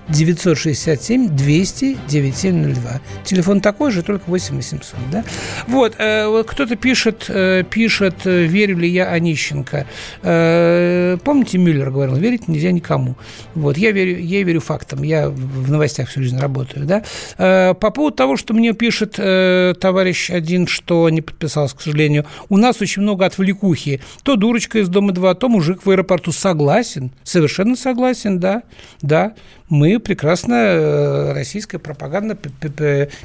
967 0.08 1.28
200 1.28 1.98
9702. 2.08 3.00
Телефон 3.24 3.60
такой 3.60 3.90
же, 3.90 4.02
только 4.02 4.24
8 4.26 4.56
800. 4.56 4.94
Да? 5.10 5.24
Вот, 5.66 5.94
э, 5.98 6.44
кто-то 6.46 6.76
пишет, 6.76 7.26
э, 7.28 7.64
пишет, 7.68 8.26
э, 8.26 8.44
верю 8.44 8.78
ли 8.78 8.88
я 8.88 9.06
Онищенко. 9.10 9.86
Э, 10.22 11.16
помните, 11.24 11.58
Мюллер 11.58 11.90
говорил, 11.90 12.16
верить 12.16 12.48
нельзя 12.48 12.72
никому. 12.72 13.16
Вот, 13.54 13.78
я 13.78 13.92
верю, 13.92 14.18
я 14.18 14.42
верю 14.42 14.60
фактам, 14.60 15.02
я 15.02 15.28
в 15.28 15.70
новостях 15.70 16.08
всю 16.08 16.22
жизнь 16.22 16.38
работаю. 16.38 16.86
Да? 16.86 17.02
Э, 17.38 17.74
по 17.74 17.90
поводу 17.90 18.16
того, 18.16 18.36
что 18.36 18.54
мне 18.54 18.72
пишет 18.72 19.14
э, 19.18 19.74
товарищ 19.80 20.30
один, 20.30 20.66
что 20.66 21.08
не 21.08 21.22
подписался, 21.22 21.76
к 21.76 21.80
сожалению, 21.80 22.26
у 22.48 22.56
нас 22.56 22.80
очень 22.80 23.02
много 23.02 23.26
отвлекухи. 23.26 24.00
То 24.22 24.36
дурочка 24.36 24.78
из 24.78 24.88
Дома 24.88 25.12
2, 25.12 25.34
то 25.34 25.48
мужик 25.48 25.84
в 25.84 25.90
аэропорту. 25.90 26.32
Согласен, 26.32 27.12
совершенно 27.22 27.76
согласен, 27.76 28.38
да, 28.38 28.62
да 29.02 29.34
мы 29.68 29.98
прекрасно, 29.98 30.54
э, 30.54 31.32
российская 31.32 31.78
пропаганда 31.78 32.36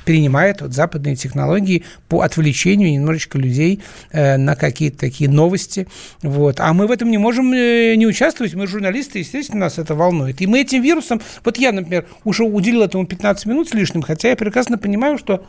перенимает 0.06 0.62
вот 0.62 0.74
западные 0.74 1.16
технологии 1.16 1.84
по 2.08 2.22
отвлечению 2.22 2.92
немножечко 2.92 3.38
людей 3.38 3.82
э, 4.12 4.38
на 4.38 4.56
какие-то 4.56 5.00
такие 5.00 5.30
новости. 5.30 5.88
Вот. 6.22 6.60
А 6.60 6.74
мы 6.74 6.88
в 6.88 6.92
этом 6.92 7.12
не 7.12 7.18
можем 7.18 7.52
э, 7.54 7.96
не 7.96 8.08
участвовать, 8.08 8.54
мы 8.54 8.68
журналисты, 8.68 9.20
естественно, 9.20 9.62
нас 9.62 9.78
это 9.78 9.96
волнует. 9.96 10.42
И 10.42 10.48
мы 10.48 10.62
этим 10.62 10.82
вирусом, 10.82 11.22
вот 11.44 11.58
я, 11.58 11.72
например, 11.72 12.06
уже 12.24 12.44
уделил 12.44 12.84
этому 12.84 13.06
15 13.06 13.46
минут 13.46 13.70
с 13.70 13.74
лишним, 13.74 14.02
хотя 14.02 14.30
я 14.30 14.36
прекрасно 14.36 14.78
понимаю, 14.78 15.18
что 15.18 15.46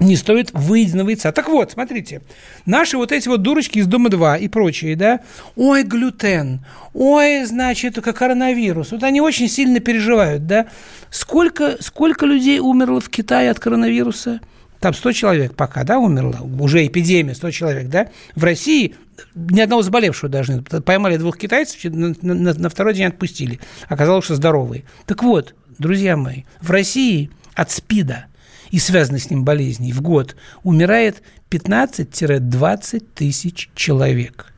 не 0.00 0.16
стоит 0.16 0.50
выеденного 0.52 1.10
яйца. 1.10 1.30
Так 1.30 1.48
вот, 1.48 1.72
смотрите, 1.72 2.22
наши 2.66 2.96
вот 2.96 3.12
эти 3.12 3.28
вот 3.28 3.42
дурочки 3.42 3.78
из 3.78 3.86
Дома-2 3.86 4.40
и 4.40 4.48
прочие, 4.48 4.96
да, 4.96 5.20
ой, 5.56 5.84
глютен, 5.84 6.64
ой, 6.94 7.44
значит, 7.44 8.00
как 8.00 8.16
коронавирус, 8.16 8.92
вот 8.92 9.02
они 9.04 9.20
очень 9.20 9.48
сильно 9.48 9.78
переживают, 9.78 10.46
да. 10.46 10.66
Сколько, 11.10 11.76
сколько 11.80 12.26
людей 12.26 12.58
умерло 12.58 13.00
в 13.00 13.10
Китае 13.10 13.50
от 13.50 13.60
коронавируса? 13.60 14.40
Там 14.80 14.94
100 14.94 15.12
человек 15.12 15.54
пока, 15.54 15.84
да, 15.84 15.98
умерло, 15.98 16.40
уже 16.58 16.86
эпидемия, 16.86 17.34
100 17.34 17.50
человек, 17.50 17.88
да. 17.88 18.08
В 18.34 18.42
России 18.44 18.94
ни 19.34 19.60
одного 19.60 19.82
заболевшего 19.82 20.30
даже 20.30 20.62
Поймали 20.62 21.18
двух 21.18 21.36
китайцев, 21.36 21.84
на, 21.84 22.14
на, 22.22 22.54
на 22.54 22.68
второй 22.70 22.94
день 22.94 23.04
отпустили. 23.04 23.60
Оказалось, 23.88 24.24
что 24.24 24.34
здоровые. 24.34 24.84
Так 25.04 25.22
вот, 25.22 25.54
друзья 25.78 26.16
мои, 26.16 26.44
в 26.62 26.70
России 26.70 27.30
от 27.54 27.70
СПИДа 27.70 28.29
и 28.70 28.78
связанных 28.78 29.22
с 29.22 29.30
ним 29.30 29.44
болезней 29.44 29.92
в 29.92 30.00
год 30.00 30.36
умирает 30.62 31.22
15-20 31.50 33.04
тысяч 33.14 33.70
человек. 33.74 34.52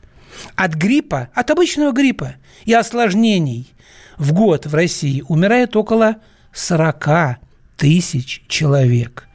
От 0.56 0.74
гриппа, 0.74 1.28
от 1.34 1.50
обычного 1.50 1.92
гриппа 1.92 2.34
и 2.64 2.72
осложнений 2.72 3.72
в 4.18 4.32
год 4.32 4.66
в 4.66 4.74
России 4.74 5.24
умирает 5.28 5.76
около 5.76 6.16
40 6.52 7.38
тысяч 7.76 8.42
человек. 8.48 9.28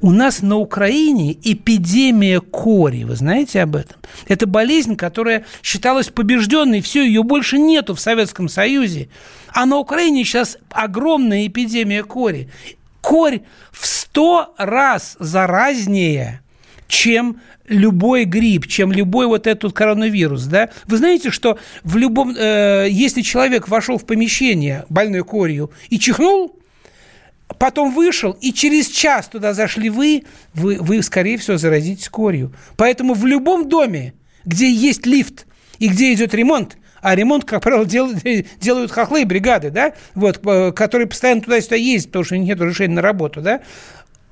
У 0.00 0.12
нас 0.12 0.42
на 0.42 0.56
Украине 0.56 1.32
эпидемия 1.42 2.40
кори, 2.40 3.02
вы 3.02 3.16
знаете 3.16 3.62
об 3.62 3.74
этом? 3.74 3.96
Это 4.28 4.46
болезнь, 4.46 4.94
которая 4.94 5.44
считалась 5.60 6.08
побежденной, 6.08 6.82
все, 6.82 7.04
ее 7.04 7.24
больше 7.24 7.58
нету 7.58 7.96
в 7.96 8.00
Советском 8.00 8.48
Союзе. 8.48 9.08
А 9.52 9.66
на 9.66 9.76
Украине 9.78 10.22
сейчас 10.22 10.56
огромная 10.70 11.48
эпидемия 11.48 12.04
кори 12.04 12.48
корь 13.00 13.40
в 13.72 13.86
сто 13.86 14.54
раз 14.58 15.16
заразнее, 15.18 16.40
чем 16.88 17.40
любой 17.68 18.24
грипп, 18.24 18.66
чем 18.66 18.92
любой 18.92 19.26
вот 19.26 19.46
этот 19.46 19.72
коронавирус, 19.72 20.44
да? 20.44 20.70
Вы 20.86 20.96
знаете, 20.96 21.30
что 21.30 21.58
в 21.84 21.96
любом, 21.96 22.34
э, 22.36 22.88
если 22.90 23.20
человек 23.20 23.68
вошел 23.68 23.98
в 23.98 24.06
помещение 24.06 24.86
больной 24.88 25.22
корью 25.22 25.70
и 25.90 25.98
чихнул, 25.98 26.58
потом 27.58 27.94
вышел, 27.94 28.32
и 28.32 28.52
через 28.52 28.88
час 28.88 29.28
туда 29.28 29.54
зашли 29.54 29.90
вы, 29.90 30.24
вы, 30.54 30.78
вы 30.80 31.02
скорее 31.02 31.38
всего, 31.38 31.56
заразитесь 31.56 32.08
корью. 32.08 32.54
Поэтому 32.76 33.14
в 33.14 33.24
любом 33.26 33.68
доме, 33.68 34.14
где 34.44 34.70
есть 34.70 35.06
лифт 35.06 35.46
и 35.78 35.88
где 35.88 36.12
идет 36.12 36.34
ремонт, 36.34 36.78
а 37.02 37.14
ремонт, 37.14 37.44
как 37.44 37.62
правило, 37.62 37.84
дел, 37.84 38.10
делают 38.60 38.90
хохлы 38.90 39.22
и 39.22 39.24
бригады, 39.24 39.70
да, 39.70 39.94
вот, 40.14 40.38
которые 40.74 41.06
постоянно 41.06 41.42
туда-сюда 41.42 41.76
ездят, 41.76 42.12
потому 42.12 42.24
что 42.24 42.36
нет 42.36 42.60
решения 42.60 42.94
на 42.94 43.02
работу, 43.02 43.40
да, 43.40 43.60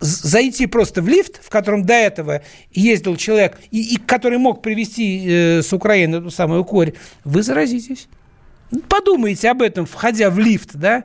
зайти 0.00 0.66
просто 0.66 1.02
в 1.02 1.08
лифт, 1.08 1.40
в 1.42 1.48
котором 1.48 1.84
до 1.84 1.94
этого 1.94 2.42
ездил 2.70 3.16
человек, 3.16 3.58
и, 3.70 3.94
и 3.94 3.96
который 3.96 4.38
мог 4.38 4.62
привезти 4.62 5.24
э, 5.26 5.62
с 5.62 5.72
Украины 5.72 6.16
эту 6.16 6.30
самую 6.30 6.64
корь, 6.64 6.92
вы 7.24 7.42
заразитесь. 7.42 8.08
Подумайте 8.88 9.48
об 9.50 9.62
этом, 9.62 9.86
входя 9.86 10.28
в 10.28 10.38
лифт, 10.38 10.70
да, 10.74 11.04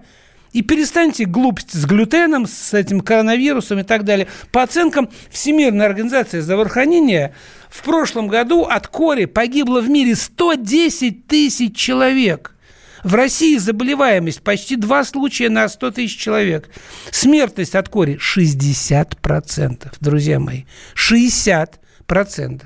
и 0.52 0.62
перестаньте 0.62 1.26
глупости 1.26 1.78
с 1.78 1.86
глютеном, 1.86 2.46
с 2.46 2.74
этим 2.74 3.00
коронавирусом 3.00 3.80
и 3.80 3.84
так 3.84 4.04
далее. 4.04 4.28
По 4.52 4.64
оценкам 4.64 5.10
Всемирной 5.30 5.86
организации 5.86 6.42
здравоохранения, 6.42 7.34
в 7.72 7.82
прошлом 7.84 8.28
году 8.28 8.66
от 8.66 8.88
кори 8.88 9.26
погибло 9.26 9.82
в 9.82 9.90
мире 9.90 10.16
110 10.16 11.26
тысяч 11.26 11.76
человек– 11.76 12.56
в 13.04 13.16
России 13.16 13.58
заболеваемость 13.58 14.42
почти 14.42 14.76
два 14.76 15.04
случая 15.04 15.50
на 15.50 15.68
100 15.68 15.92
тысяч 15.92 16.18
человек. 16.18 16.70
Смертность 17.12 17.76
от 17.76 17.90
кори 17.90 18.20
60%, 18.20 19.94
друзья 20.00 20.40
мои. 20.40 20.64
60%. 20.96 22.62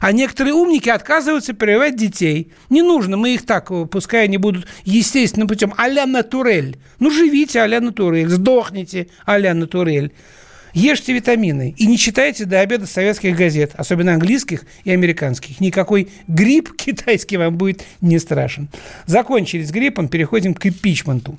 А 0.00 0.12
некоторые 0.12 0.54
умники 0.54 0.88
отказываются 0.88 1.54
прививать 1.54 1.96
детей. 1.96 2.52
Не 2.70 2.82
нужно, 2.82 3.16
мы 3.16 3.34
их 3.34 3.44
так, 3.44 3.70
пускай 3.90 4.24
они 4.24 4.38
будут 4.38 4.68
естественным 4.84 5.48
путем. 5.48 5.74
а-ля 5.76 6.06
натурель. 6.06 6.78
Ну, 7.00 7.10
живите 7.10 7.60
а-ля 7.60 7.80
натурель, 7.80 8.28
сдохните 8.28 9.08
а-ля 9.26 9.54
натурель. 9.54 10.14
Ешьте 10.74 11.12
витамины 11.12 11.74
и 11.76 11.86
не 11.86 11.98
читайте 11.98 12.44
до 12.44 12.60
обеда 12.60 12.86
советских 12.86 13.36
газет, 13.36 13.72
особенно 13.74 14.14
английских 14.14 14.64
и 14.84 14.90
американских. 14.90 15.60
Никакой 15.60 16.08
грипп 16.26 16.76
китайский 16.76 17.36
вам 17.36 17.56
будет 17.56 17.82
не 18.00 18.18
страшен. 18.18 18.68
Закончили 19.06 19.62
с 19.62 19.70
гриппом, 19.70 20.08
переходим 20.08 20.54
к 20.54 20.66
импичменту. 20.66 21.38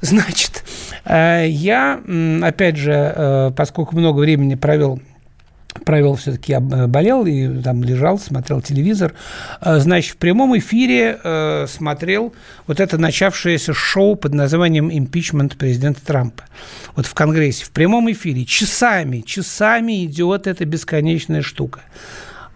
Значит, 0.00 0.64
э, 1.04 1.46
я, 1.48 2.00
опять 2.42 2.76
же, 2.76 2.92
э, 2.92 3.52
поскольку 3.56 3.96
много 3.96 4.20
времени 4.20 4.54
провел 4.54 5.00
провел 5.84 6.14
все-таки, 6.16 6.54
э, 6.54 6.86
болел 6.86 7.26
и 7.26 7.62
там 7.62 7.82
лежал, 7.82 8.18
смотрел 8.18 8.60
телевизор. 8.60 9.14
Э, 9.60 9.78
значит, 9.78 10.14
в 10.14 10.16
прямом 10.16 10.56
эфире 10.58 11.18
э, 11.22 11.66
смотрел 11.68 12.34
вот 12.66 12.80
это 12.80 12.98
начавшееся 12.98 13.74
шоу 13.74 14.16
под 14.16 14.34
названием 14.34 14.90
«Импичмент 14.92 15.56
президента 15.56 16.04
Трампа». 16.04 16.44
Вот 16.96 17.06
в 17.06 17.14
Конгрессе, 17.14 17.64
в 17.64 17.70
прямом 17.70 18.10
эфире. 18.12 18.44
Часами, 18.44 19.20
часами 19.20 20.04
идет 20.04 20.46
эта 20.46 20.64
бесконечная 20.64 21.42
штука. 21.42 21.80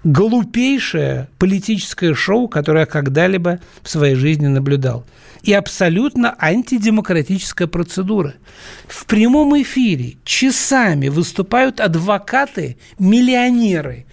Глупейшее 0.05 1.29
политическое 1.39 2.15
шоу, 2.15 2.49
которое 2.49 2.81
я 2.81 2.87
когда-либо 2.87 3.59
в 3.83 3.91
своей 3.91 4.15
жизни 4.15 4.47
наблюдал– 4.47 5.05
и 5.45 5.53
абсолютно 5.53 6.35
антидемократическая 6.39 7.69
процедура. 7.69 8.35
В 8.89 9.05
прямом 9.05 9.61
эфире 9.63 10.17
часами 10.25 11.09
выступают 11.09 11.81
адвокаты, 11.81 12.79
миллионеры, 12.99 14.07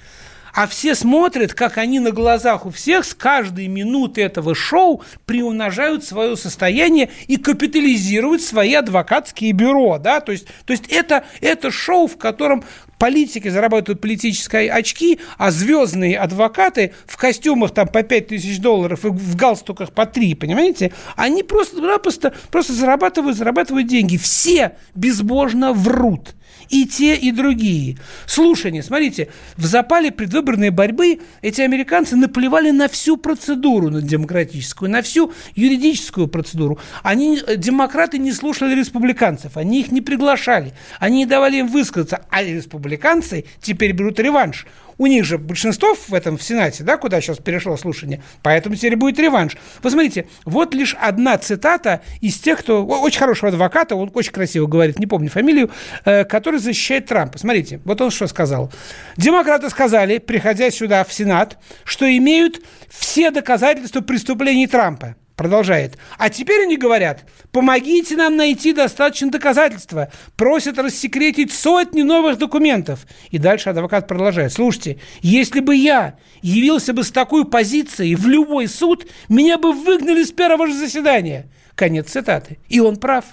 а 0.53 0.67
все 0.67 0.95
смотрят, 0.95 1.53
как 1.53 1.77
они 1.77 1.99
на 1.99 2.11
глазах 2.11 2.65
у 2.65 2.69
всех 2.69 3.05
с 3.05 3.13
каждой 3.13 3.67
минуты 3.67 4.21
этого 4.21 4.55
шоу 4.55 5.01
приумножают 5.25 6.03
свое 6.03 6.35
состояние 6.35 7.09
и 7.27 7.37
капитализируют 7.37 8.41
свои 8.41 8.73
адвокатские 8.73 9.51
бюро. 9.53 9.97
Да? 9.97 10.19
То, 10.19 10.31
есть, 10.31 10.47
то 10.65 10.71
есть 10.71 10.87
это, 10.87 11.23
это 11.41 11.71
шоу, 11.71 12.07
в 12.07 12.17
котором 12.17 12.63
политики 13.01 13.47
зарабатывают 13.47 13.99
политические 13.99 14.71
очки, 14.71 15.19
а 15.39 15.49
звездные 15.49 16.19
адвокаты 16.19 16.93
в 17.07 17.17
костюмах 17.17 17.73
там 17.73 17.87
по 17.87 18.03
5 18.03 18.27
тысяч 18.27 18.59
долларов 18.59 19.05
и 19.05 19.09
в 19.09 19.35
галстуках 19.35 19.91
по 19.91 20.05
3, 20.05 20.35
понимаете, 20.35 20.93
они 21.15 21.41
просто-напросто 21.41 22.31
просто 22.51 22.73
зарабатывают, 22.73 23.37
зарабатывают 23.37 23.87
деньги. 23.87 24.17
Все 24.17 24.73
безбожно 24.93 25.73
врут 25.73 26.35
и 26.71 26.85
те, 26.85 27.15
и 27.15 27.31
другие. 27.31 27.97
Слушание, 28.25 28.81
смотрите, 28.81 29.27
в 29.57 29.65
запале 29.65 30.11
предвыборной 30.11 30.69
борьбы 30.69 31.19
эти 31.41 31.61
американцы 31.61 32.15
наплевали 32.15 32.71
на 32.71 32.87
всю 32.87 33.17
процедуру 33.17 33.89
на 33.89 34.01
демократическую, 34.01 34.89
на 34.89 35.01
всю 35.01 35.33
юридическую 35.55 36.27
процедуру. 36.27 36.79
Они, 37.03 37.39
э, 37.45 37.57
демократы, 37.57 38.17
не 38.17 38.31
слушали 38.31 38.73
республиканцев, 38.75 39.57
они 39.57 39.81
их 39.81 39.91
не 39.91 40.01
приглашали, 40.01 40.73
они 40.99 41.17
не 41.17 41.25
давали 41.25 41.57
им 41.57 41.67
высказаться, 41.67 42.25
а 42.29 42.43
республиканцы 42.43 43.45
теперь 43.61 43.91
берут 43.91 44.19
реванш 44.19 44.65
у 45.01 45.07
них 45.07 45.25
же 45.25 45.39
большинство 45.39 45.95
в 45.95 46.13
этом 46.13 46.37
в 46.37 46.43
Сенате, 46.43 46.83
да, 46.83 46.95
куда 46.95 47.19
сейчас 47.21 47.39
перешло 47.39 47.75
слушание, 47.75 48.21
поэтому 48.43 48.75
теперь 48.75 48.95
будет 48.95 49.17
реванш. 49.17 49.57
Посмотрите, 49.81 50.27
вот 50.45 50.75
лишь 50.75 50.95
одна 51.01 51.39
цитата 51.39 52.01
из 52.21 52.37
тех, 52.37 52.59
кто 52.59 52.85
очень 52.85 53.17
хорошего 53.17 53.49
адвоката, 53.49 53.95
он 53.95 54.11
очень 54.13 54.31
красиво 54.31 54.67
говорит, 54.67 54.99
не 54.99 55.07
помню 55.07 55.31
фамилию, 55.31 55.71
э, 56.05 56.23
который 56.23 56.59
защищает 56.59 57.07
Трампа. 57.07 57.39
Смотрите, 57.39 57.81
вот 57.83 57.99
он 57.99 58.11
что 58.11 58.27
сказал. 58.27 58.71
Демократы 59.17 59.71
сказали, 59.71 60.19
приходя 60.19 60.69
сюда 60.69 61.03
в 61.03 61.11
Сенат, 61.11 61.57
что 61.83 62.05
имеют 62.05 62.61
все 62.87 63.31
доказательства 63.31 64.01
преступлений 64.01 64.67
Трампа. 64.67 65.15
Продолжает. 65.35 65.97
А 66.17 66.29
теперь 66.29 66.63
они 66.63 66.77
говорят, 66.77 67.25
помогите 67.51 68.15
нам 68.15 68.35
найти 68.35 68.73
достаточно 68.73 69.31
доказательства. 69.31 70.11
Просят 70.35 70.77
рассекретить 70.77 71.51
сотни 71.51 72.01
новых 72.03 72.37
документов. 72.37 73.07
И 73.29 73.37
дальше 73.37 73.69
адвокат 73.69 74.07
продолжает. 74.07 74.53
Слушайте, 74.53 74.99
если 75.21 75.59
бы 75.59 75.75
я 75.75 76.15
явился 76.41 76.93
бы 76.93 77.03
с 77.03 77.11
такой 77.11 77.45
позицией 77.45 78.15
в 78.15 78.27
любой 78.27 78.67
суд, 78.67 79.07
меня 79.29 79.57
бы 79.57 79.73
выгнали 79.73 80.23
с 80.23 80.31
первого 80.31 80.67
же 80.67 80.73
заседания. 80.73 81.49
Конец 81.75 82.09
цитаты. 82.11 82.59
И 82.69 82.79
он 82.79 82.97
прав. 82.97 83.25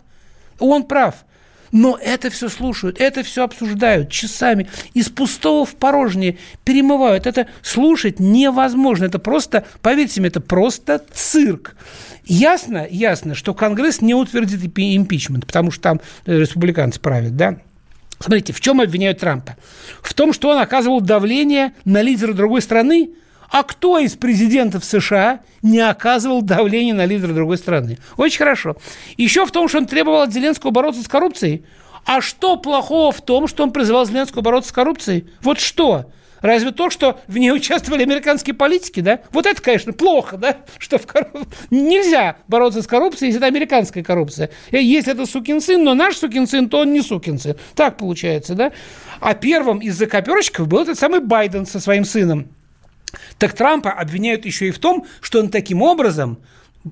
Он 0.59 0.85
прав. 0.85 1.27
Но 1.73 1.99
это 2.01 2.31
все 2.31 2.49
слушают, 2.49 3.01
это 3.01 3.23
все 3.23 3.45
обсуждают 3.45 4.11
часами. 4.11 4.69
Из 4.95 5.09
пустого 5.09 5.67
в 5.67 5.75
порожнее 5.75 6.39
перемывают. 6.65 7.27
Это 7.27 7.49
слушать 7.63 8.21
невозможно. 8.21 9.05
Это 9.05 9.19
просто, 9.19 9.67
поверьте 9.83 10.21
мне, 10.21 10.29
это 10.29 10.41
просто 10.41 11.03
цирк. 11.13 11.77
Ясно, 12.25 12.87
ясно, 12.89 13.35
что 13.35 13.55
Конгресс 13.55 14.01
не 14.03 14.15
утвердит 14.15 14.61
импичмент, 14.77 15.47
потому 15.47 15.71
что 15.71 15.83
там 15.83 16.01
э, 16.27 16.39
республиканцы 16.39 17.01
правят, 17.01 17.37
да? 17.37 17.59
Смотрите, 18.21 18.53
в 18.53 18.61
чем 18.61 18.81
обвиняют 18.81 19.21
Трампа? 19.21 19.57
В 20.03 20.13
том, 20.13 20.33
что 20.33 20.51
он 20.51 20.59
оказывал 20.59 21.01
давление 21.01 21.73
на 21.85 22.03
лидера 22.03 22.33
другой 22.33 22.61
страны, 22.61 23.11
а 23.51 23.63
кто 23.63 23.99
из 23.99 24.15
президентов 24.15 24.85
США 24.85 25.41
не 25.63 25.81
оказывал 25.81 26.43
давления 26.43 26.95
на 26.95 27.07
лидера 27.07 27.33
другой 27.33 27.59
страны? 27.59 27.99
Очень 28.17 28.39
хорошо. 28.39 28.77
Еще 29.17 29.47
в 29.47 29.51
том, 29.51 29.69
что 29.69 29.79
он 29.79 29.87
требовал 29.87 30.23
от 30.23 30.33
Зеленского 30.33 30.71
бороться 30.71 31.03
с 31.03 31.09
коррупцией. 31.09 31.65
А 32.05 32.21
что 32.21 32.57
плохого 32.57 33.13
в 33.13 33.21
том, 33.23 33.49
что 33.49 33.63
он 33.63 33.73
призывал 33.73 34.07
Зеленского 34.07 34.43
бороться 34.43 34.71
с 34.71 34.73
коррупцией? 34.73 35.29
Вот 35.43 35.61
что? 35.61 36.11
Разве 36.41 36.71
то, 36.71 36.89
что 36.91 37.19
в 37.27 37.37
ней 37.37 37.51
участвовали 37.51 38.03
американские 38.03 38.55
политики, 38.55 39.01
да? 39.01 39.21
Вот 39.33 39.47
это, 39.47 39.61
конечно, 39.61 39.93
плохо, 39.93 40.37
да? 40.37 40.59
Что 40.79 40.99
в 40.99 41.07
корруп... 41.07 41.49
нельзя 41.71 42.37
бороться 42.47 42.83
с 42.83 42.87
коррупцией, 42.87 43.29
если 43.29 43.39
это 43.41 43.47
американская 43.47 44.05
коррупция. 44.05 44.51
Если 44.71 45.13
это 45.13 45.27
сукин 45.27 45.61
сын, 45.61 45.83
но 45.83 45.95
наш 45.95 46.17
сукин 46.17 46.47
сын, 46.47 46.69
то 46.69 46.79
он 46.79 46.93
не 46.93 47.01
сукин 47.01 47.39
сын. 47.39 47.57
Так 47.75 47.97
получается, 47.97 48.55
да? 48.55 48.73
А 49.21 49.35
первым 49.35 49.79
из 49.79 49.97
закоперщиков 49.97 50.69
был 50.69 50.83
этот 50.83 50.99
самый 50.99 51.21
Байден 51.21 51.67
со 51.67 51.81
своим 51.81 52.05
сыном. 52.05 52.49
Так 53.39 53.55
Трампа 53.55 53.93
обвиняют 53.93 54.45
еще 54.45 54.69
и 54.69 54.73
в 54.73 54.79
том, 54.79 55.07
что 55.21 55.41
он 55.41 55.49
таким 55.49 55.83
образом 55.83 56.39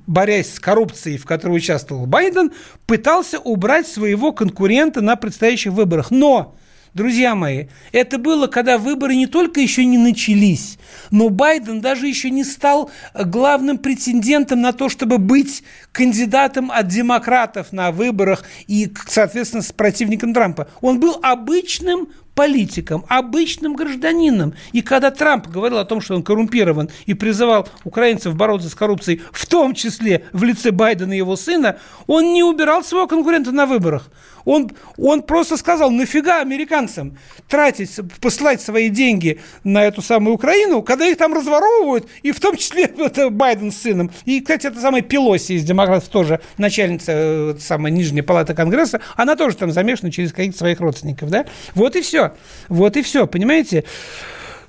борясь 0.06 0.54
с 0.54 0.60
коррупцией, 0.60 1.16
в 1.16 1.24
которой 1.24 1.56
участвовал 1.56 2.06
Байден, 2.06 2.52
пытался 2.86 3.38
убрать 3.38 3.86
своего 3.86 4.32
конкурента 4.32 5.00
на 5.00 5.16
предстоящих 5.16 5.72
выборах. 5.72 6.10
Но 6.10 6.54
Друзья 6.96 7.34
мои, 7.34 7.66
это 7.92 8.16
было, 8.16 8.46
когда 8.46 8.78
выборы 8.78 9.16
не 9.16 9.26
только 9.26 9.60
еще 9.60 9.84
не 9.84 9.98
начались, 9.98 10.78
но 11.10 11.28
Байден 11.28 11.82
даже 11.82 12.06
еще 12.06 12.30
не 12.30 12.42
стал 12.42 12.90
главным 13.12 13.76
претендентом 13.76 14.62
на 14.62 14.72
то, 14.72 14.88
чтобы 14.88 15.18
быть 15.18 15.62
кандидатом 15.92 16.70
от 16.70 16.88
демократов 16.88 17.70
на 17.70 17.92
выборах 17.92 18.44
и, 18.66 18.90
соответственно, 19.08 19.62
с 19.62 19.72
противником 19.72 20.32
Трампа. 20.32 20.68
Он 20.80 20.98
был 20.98 21.18
обычным 21.22 22.08
политиком, 22.36 23.04
обычным 23.08 23.74
гражданином. 23.74 24.54
И 24.72 24.82
когда 24.82 25.10
Трамп 25.10 25.48
говорил 25.48 25.78
о 25.78 25.84
том, 25.86 26.00
что 26.00 26.14
он 26.14 26.22
коррумпирован 26.22 26.90
и 27.06 27.14
призывал 27.14 27.66
украинцев 27.82 28.36
бороться 28.36 28.68
с 28.68 28.74
коррупцией, 28.74 29.22
в 29.32 29.46
том 29.46 29.74
числе 29.74 30.26
в 30.32 30.44
лице 30.44 30.70
Байдена 30.70 31.14
и 31.14 31.16
его 31.16 31.34
сына, 31.34 31.78
он 32.06 32.34
не 32.34 32.44
убирал 32.44 32.84
своего 32.84 33.08
конкурента 33.08 33.52
на 33.52 33.64
выборах. 33.64 34.10
Он, 34.46 34.70
он 34.96 35.22
просто 35.22 35.58
сказал, 35.58 35.90
нафига 35.90 36.40
американцам 36.40 37.18
тратить, 37.48 37.90
посылать 38.20 38.62
свои 38.62 38.88
деньги 38.88 39.40
на 39.64 39.84
эту 39.84 40.00
самую 40.00 40.34
Украину, 40.34 40.82
когда 40.82 41.06
их 41.06 41.18
там 41.18 41.34
разворовывают, 41.34 42.08
и 42.22 42.30
в 42.30 42.40
том 42.40 42.56
числе 42.56 42.84
это 42.98 43.28
Байден 43.28 43.70
с 43.70 43.78
сыном. 43.78 44.10
И, 44.24 44.40
кстати, 44.40 44.68
это 44.68 44.80
самая 44.80 45.02
Пелоси 45.02 45.52
из 45.52 45.64
демократов 45.64 46.08
тоже, 46.08 46.40
начальница 46.56 47.12
э, 47.12 47.54
самой 47.60 47.90
нижней 47.90 48.22
палаты 48.22 48.54
Конгресса, 48.54 49.00
она 49.16 49.36
тоже 49.36 49.56
там 49.56 49.72
замешана 49.72 50.10
через 50.10 50.32
каких-то 50.32 50.58
своих 50.58 50.80
родственников, 50.80 51.28
да? 51.28 51.44
Вот 51.74 51.96
и 51.96 52.00
все. 52.00 52.32
Вот 52.68 52.96
и 52.96 53.02
все, 53.02 53.26
понимаете? 53.26 53.84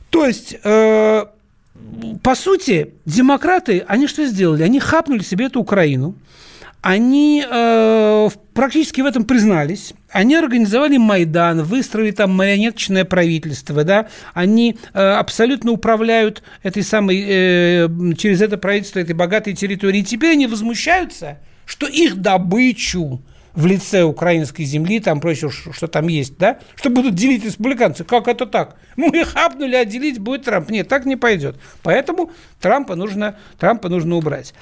То 0.09 0.25
есть... 0.25 0.57
Э, 0.63 1.25
по 2.23 2.33
сути, 2.33 2.95
демократы, 3.05 3.85
они 3.87 4.07
что 4.07 4.25
сделали? 4.25 4.63
Они 4.63 4.79
хапнули 4.79 5.21
себе 5.21 5.45
эту 5.45 5.61
Украину, 5.61 6.15
они 6.87 7.43
э, 7.45 8.29
практически 8.53 9.01
в 9.01 9.05
этом 9.05 9.25
признались. 9.25 9.93
Они 10.09 10.37
организовали 10.37 10.95
Майдан, 10.95 11.63
выстроили 11.63 12.11
там 12.11 12.31
марионеточное 12.31 13.03
правительство, 13.03 13.83
да, 13.83 14.07
они 14.33 14.77
э, 14.93 14.97
абсолютно 14.97 15.73
управляют 15.73 16.43
этой 16.63 16.83
самой, 16.83 17.25
э, 17.27 17.89
через 18.17 18.41
это 18.41 18.57
правительство, 18.57 18.99
этой 18.99 19.15
богатой 19.15 19.53
территории. 19.53 19.99
И 19.99 20.03
теперь 20.03 20.31
они 20.31 20.47
возмущаются, 20.47 21.39
что 21.65 21.87
их 21.87 22.21
добычу 22.21 23.21
в 23.53 23.65
лице 23.65 24.03
украинской 24.03 24.63
земли, 24.63 25.01
там 25.01 25.19
прочее, 25.19 25.51
что 25.51 25.87
там 25.87 26.07
есть, 26.07 26.37
да, 26.37 26.59
что 26.75 26.89
будут 26.89 27.15
делить 27.15 27.43
республиканцы. 27.43 28.05
Как 28.05 28.29
это 28.29 28.45
так? 28.45 28.77
Мы 28.95 29.25
хапнули, 29.25 29.75
а 29.75 29.83
делить 29.83 30.19
будет 30.19 30.45
Трамп. 30.45 30.69
Нет, 30.69 30.87
так 30.87 31.03
не 31.03 31.17
пойдет. 31.17 31.57
Поэтому 31.83 32.31
Трампа 32.61 32.95
нужно, 32.95 33.37
Трампа 33.59 33.89
нужно 33.89 34.15
убрать. 34.15 34.53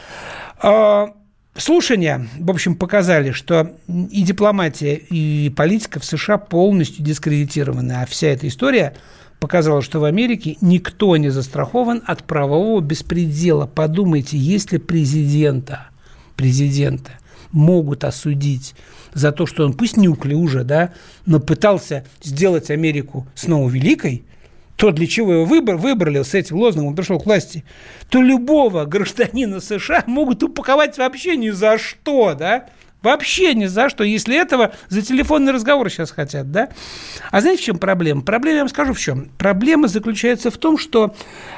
Слушания, 1.57 2.27
в 2.37 2.51
общем, 2.51 2.75
показали, 2.75 3.31
что 3.31 3.77
и 3.87 4.23
дипломатия, 4.23 4.95
и 4.95 5.49
политика 5.49 6.01
в 6.01 6.05
США 6.05 6.37
полностью 6.37 7.03
дискредитированы, 7.03 7.93
а 7.93 8.05
вся 8.05 8.27
эта 8.27 8.49
история 8.49 8.93
показала, 9.39 9.81
что 9.81 10.01
в 10.01 10.03
Америке 10.03 10.57
никто 10.59 11.15
не 11.15 11.29
застрахован 11.29 12.03
от 12.05 12.23
правового 12.23 12.81
беспредела. 12.81 13.67
Подумайте, 13.67 14.37
если 14.37 14.77
президента, 14.77 15.87
президента 16.35 17.11
могут 17.51 18.03
осудить 18.03 18.75
за 19.13 19.31
то, 19.31 19.45
что 19.45 19.63
он, 19.63 19.73
пусть 19.73 19.95
неуклюже, 19.95 20.65
да, 20.65 20.91
но 21.25 21.39
пытался 21.39 22.05
сделать 22.21 22.69
Америку 22.69 23.27
снова 23.33 23.69
великой, 23.69 24.25
то, 24.75 24.91
для 24.91 25.07
чего 25.07 25.33
его 25.33 25.45
выбор, 25.45 25.77
выбрали 25.77 26.21
с 26.21 26.33
этим 26.33 26.57
лозунгом, 26.57 26.89
он 26.89 26.95
пришел 26.95 27.19
к 27.19 27.25
власти, 27.25 27.63
то 28.09 28.21
любого 28.21 28.85
гражданина 28.85 29.59
США 29.61 30.03
могут 30.07 30.43
упаковать 30.43 30.97
вообще 30.97 31.37
ни 31.37 31.49
за 31.49 31.77
что, 31.77 32.33
да, 32.33 32.67
Вообще 33.05 33.53
ни 33.53 33.67
за 33.67 33.89
что, 33.89 34.03
если 34.03 34.35
этого 34.35 34.73
за 34.89 35.03
телефонный 35.03 35.51
разговор 35.51 35.91
сейчас 35.91 36.09
хотят, 36.09 36.51
да? 36.51 36.69
А 37.29 37.39
знаете, 37.39 37.61
в 37.61 37.65
чем 37.65 37.77
проблема? 37.77 38.23
Проблема, 38.23 38.55
я 38.55 38.61
вам 38.63 38.69
скажу 38.69 38.93
в 38.95 38.99
чем. 38.99 39.29
Проблема 39.37 39.87
заключается 39.87 40.49
в 40.49 40.57
том, 40.57 40.79
что 40.79 41.15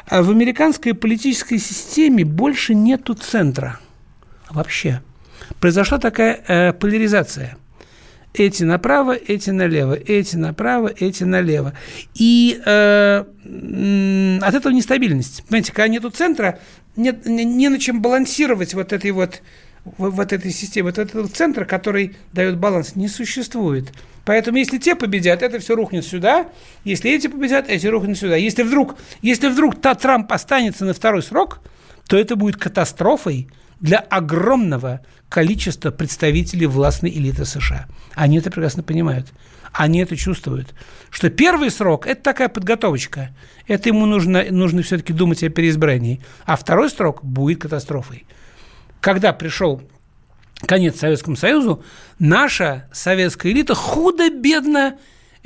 а, 0.09 0.23
в 0.23 0.29
американской 0.29 0.93
политической 0.93 1.57
системе 1.57 2.25
больше 2.25 2.75
нету 2.75 3.13
центра. 3.13 3.79
Вообще 4.49 5.01
произошла 5.61 5.99
такая 5.99 6.43
э, 6.47 6.73
поляризация. 6.73 7.55
Эти 8.37 8.63
направо, 8.63 9.13
эти 9.13 9.49
налево, 9.49 9.93
эти 9.93 10.35
направо, 10.35 10.93
эти 10.95 11.23
налево. 11.23 11.73
И 12.13 12.61
э, 12.63 13.23
от 14.41 14.53
этого 14.53 14.71
нестабильность. 14.71 15.43
Понимаете, 15.45 15.73
когда 15.73 15.87
нету 15.87 16.11
центра, 16.11 16.59
нет, 16.95 17.25
не, 17.25 17.43
не 17.45 17.69
на 17.69 17.79
чем 17.79 18.01
балансировать 18.01 18.73
вот 18.73 18.93
этой 18.93 19.11
вот 19.11 19.41
вот 19.97 20.33
этой 20.33 20.51
системе, 20.51 20.87
вот 20.87 20.97
этого 20.97 21.27
центра, 21.29 21.65
который 21.65 22.15
дает 22.33 22.57
баланс, 22.57 22.95
не 22.95 23.07
существует. 23.07 23.93
Поэтому 24.25 24.57
если 24.57 24.77
те 24.77 24.95
победят, 24.95 25.41
это 25.41 25.59
все 25.59 25.75
рухнет 25.75 26.05
сюда. 26.05 26.47
Если 26.83 27.09
эти 27.09 27.27
победят, 27.27 27.69
эти 27.69 27.87
рухнут 27.87 28.17
сюда. 28.17 28.35
Если 28.35 28.63
вдруг, 28.63 28.97
если 29.21 29.47
вдруг 29.47 29.79
та 29.79 29.95
Трамп 29.95 30.31
останется 30.31 30.83
на 30.83 30.93
второй 30.93 31.23
срок, 31.23 31.61
то 32.07 32.17
это 32.17 32.35
будет 32.35 32.57
катастрофой 32.57 33.47
для 33.79 33.99
огромного 33.99 35.01
количества 35.29 35.91
представителей 35.91 36.67
властной 36.67 37.11
элиты 37.11 37.45
США. 37.45 37.87
Они 38.15 38.37
это 38.37 38.49
прекрасно 38.49 38.83
понимают. 38.83 39.27
Они 39.73 39.99
это 39.99 40.15
чувствуют. 40.15 40.73
Что 41.11 41.29
первый 41.29 41.69
срок– 41.69 42.07
это 42.07 42.21
такая 42.21 42.49
подготовочка. 42.49 43.35
Это 43.67 43.89
ему 43.89 44.05
нужно, 44.05 44.45
нужно 44.49 44.81
все-таки 44.81 45.13
думать 45.13 45.43
о 45.43 45.49
переизбрании. 45.49 46.21
А 46.45 46.55
второй 46.55 46.89
срок 46.89 47.23
будет 47.23 47.61
катастрофой. 47.61 48.25
Когда 49.01 49.33
пришел 49.33 49.81
конец 50.65 50.99
Советскому 50.99 51.35
Союзу, 51.35 51.83
наша 52.17 52.87
советская 52.91 53.51
элита 53.51 53.75
худо-бедно 53.75 54.97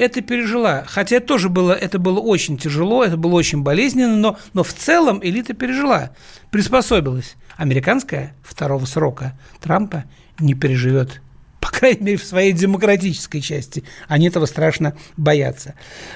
это 0.05 0.21
пережила. 0.21 0.83
Хотя 0.87 1.17
это 1.17 1.27
тоже 1.27 1.49
было, 1.49 1.73
это 1.73 1.99
было 1.99 2.19
очень 2.19 2.57
тяжело, 2.57 3.03
это 3.03 3.17
было 3.17 3.33
очень 3.33 3.63
болезненно, 3.63 4.15
но, 4.15 4.37
но 4.53 4.63
в 4.63 4.73
целом 4.73 5.19
элита 5.23 5.53
пережила, 5.53 6.11
приспособилась. 6.49 7.35
Американская 7.57 8.35
второго 8.43 8.85
срока 8.85 9.37
Трампа 9.61 10.05
не 10.39 10.53
переживет 10.53 11.21
по 11.62 11.69
крайней 11.69 12.02
мере, 12.02 12.17
в 12.17 12.24
своей 12.24 12.52
демократической 12.52 13.39
части. 13.39 13.84
Они 14.08 14.28
этого 14.28 14.47
страшно 14.47 14.97
боятся. 15.15 15.76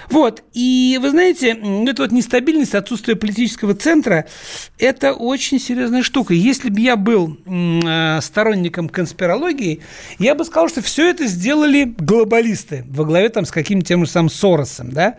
Вот. 0.09 0.43
И 0.53 0.99
вы 1.01 1.11
знаете, 1.11 1.51
эта 1.87 2.01
вот 2.01 2.11
нестабильность, 2.11 2.73
отсутствие 2.73 3.15
политического 3.15 3.75
центра– 3.75 4.25
это 4.79 5.13
очень 5.13 5.59
серьезная 5.59 6.01
штука. 6.01 6.33
Если 6.33 6.69
бы 6.69 6.81
я 6.81 6.97
был 6.97 7.37
э, 7.45 8.19
сторонником 8.21 8.89
конспирологии, 8.89 9.81
я 10.17 10.33
бы 10.33 10.43
сказал, 10.45 10.67
что 10.67 10.81
все 10.81 11.09
это 11.09 11.27
сделали 11.27 11.83
глобалисты 11.83 12.83
во 12.87 13.05
главе 13.05 13.29
там 13.29 13.45
с 13.45 13.51
каким-то 13.51 13.85
тем 13.85 14.03
же 14.03 14.11
самым 14.11 14.31
Соросом, 14.31 14.91
да? 14.91 15.15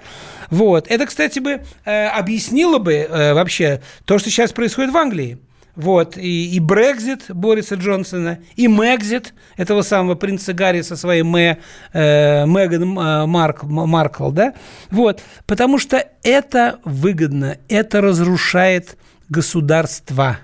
Вот. 0.51 0.89
Это, 0.89 1.07
кстати, 1.07 1.39
бы 1.39 1.63
э, 1.85 2.07
объяснило 2.09 2.79
бы 2.79 2.95
э, 2.95 3.33
вообще 3.33 3.81
то, 4.05 4.19
что 4.19 4.29
сейчас 4.29 4.53
происходит 4.53 4.93
в 4.93 4.97
Англии. 4.97 5.39
Вот, 5.77 6.17
и, 6.17 6.57
и 6.57 6.59
Брекзит 6.59 7.27
Бориса 7.29 7.75
Джонсона, 7.75 8.39
и 8.57 8.67
Мэгзит 8.67 9.35
этого 9.59 9.83
самого 9.83 10.15
принца 10.15 10.55
Гарри 10.55 10.81
со 10.81 10.97
своей 10.97 11.23
Мэ, 11.23 11.59
э, 11.93 12.47
Меган 12.47 12.99
э, 12.99 13.27
Марк, 13.27 13.63
Маркл, 13.63 14.31
да? 14.31 14.55
Вот, 14.91 15.23
потому 15.47 15.79
что 15.79 16.03
это 16.23 16.81
выгодно, 16.85 17.59
это 17.69 18.01
разрушает 18.01 18.97
государство. 19.29 20.39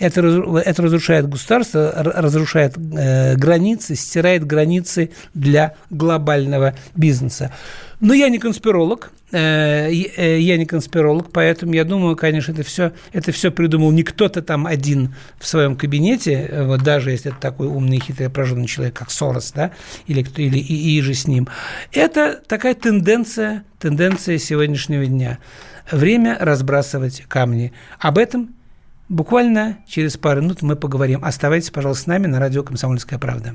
Это, 0.00 0.22
это 0.64 0.82
разрушает 0.82 1.28
государство, 1.28 1.92
разрушает 1.94 2.76
э, 2.76 3.36
границы, 3.36 3.94
стирает 3.94 4.46
границы 4.46 5.10
для 5.34 5.74
глобального 5.90 6.74
бизнеса. 6.96 7.52
Но 8.00 8.14
я 8.14 8.30
не 8.30 8.38
конспиролог, 8.38 9.12
э, 9.30 9.90
э, 9.90 10.40
я 10.40 10.56
не 10.56 10.64
конспиролог, 10.64 11.30
поэтому 11.32 11.74
я 11.74 11.84
думаю, 11.84 12.16
конечно, 12.16 12.52
это 12.52 12.62
все, 12.62 12.92
это 13.12 13.30
все 13.30 13.50
придумал 13.50 13.90
не 13.90 14.02
кто-то 14.02 14.40
там 14.40 14.66
один 14.66 15.14
в 15.38 15.46
своем 15.46 15.76
кабинете, 15.76 16.32
э, 16.32 16.64
вот 16.64 16.82
даже 16.82 17.10
если 17.10 17.30
это 17.30 17.38
такой 17.38 17.66
умный, 17.66 18.00
хитрый, 18.00 18.30
прожженный 18.30 18.68
человек, 18.68 18.94
как 18.94 19.10
Сорос, 19.10 19.52
да, 19.52 19.72
или, 20.06 20.22
кто, 20.22 20.40
или 20.40 20.58
и, 20.58 20.96
и 20.96 21.00
же 21.02 21.12
с 21.12 21.26
ним. 21.26 21.46
Это 21.92 22.40
такая 22.48 22.74
тенденция, 22.74 23.64
тенденция 23.78 24.38
сегодняшнего 24.38 25.04
дня. 25.04 25.38
Время 25.92 26.38
разбрасывать 26.40 27.24
камни. 27.28 27.74
Об 27.98 28.16
этом 28.16 28.54
буквально 29.10 29.78
через 29.86 30.16
пару 30.16 30.40
минут 30.40 30.62
мы 30.62 30.76
поговорим. 30.76 31.22
Оставайтесь, 31.22 31.70
пожалуйста, 31.70 32.04
с 32.04 32.06
нами 32.06 32.26
на 32.26 32.38
радио 32.38 32.62
«Комсомольская 32.62 33.18
правда». 33.18 33.54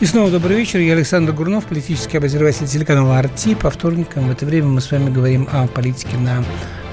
И 0.00 0.06
снова 0.06 0.30
добрый 0.30 0.56
вечер. 0.56 0.80
Я 0.80 0.94
Александр 0.94 1.34
Гурнов, 1.34 1.66
политический 1.66 2.16
обозреватель 2.16 2.66
телеканала 2.66 3.18
«Арти». 3.18 3.54
По 3.54 3.68
вторникам 3.68 4.28
в 4.28 4.30
это 4.30 4.46
время 4.46 4.68
мы 4.68 4.80
с 4.80 4.90
вами 4.90 5.10
говорим 5.10 5.46
о 5.52 5.66
политике 5.66 6.16
на 6.16 6.42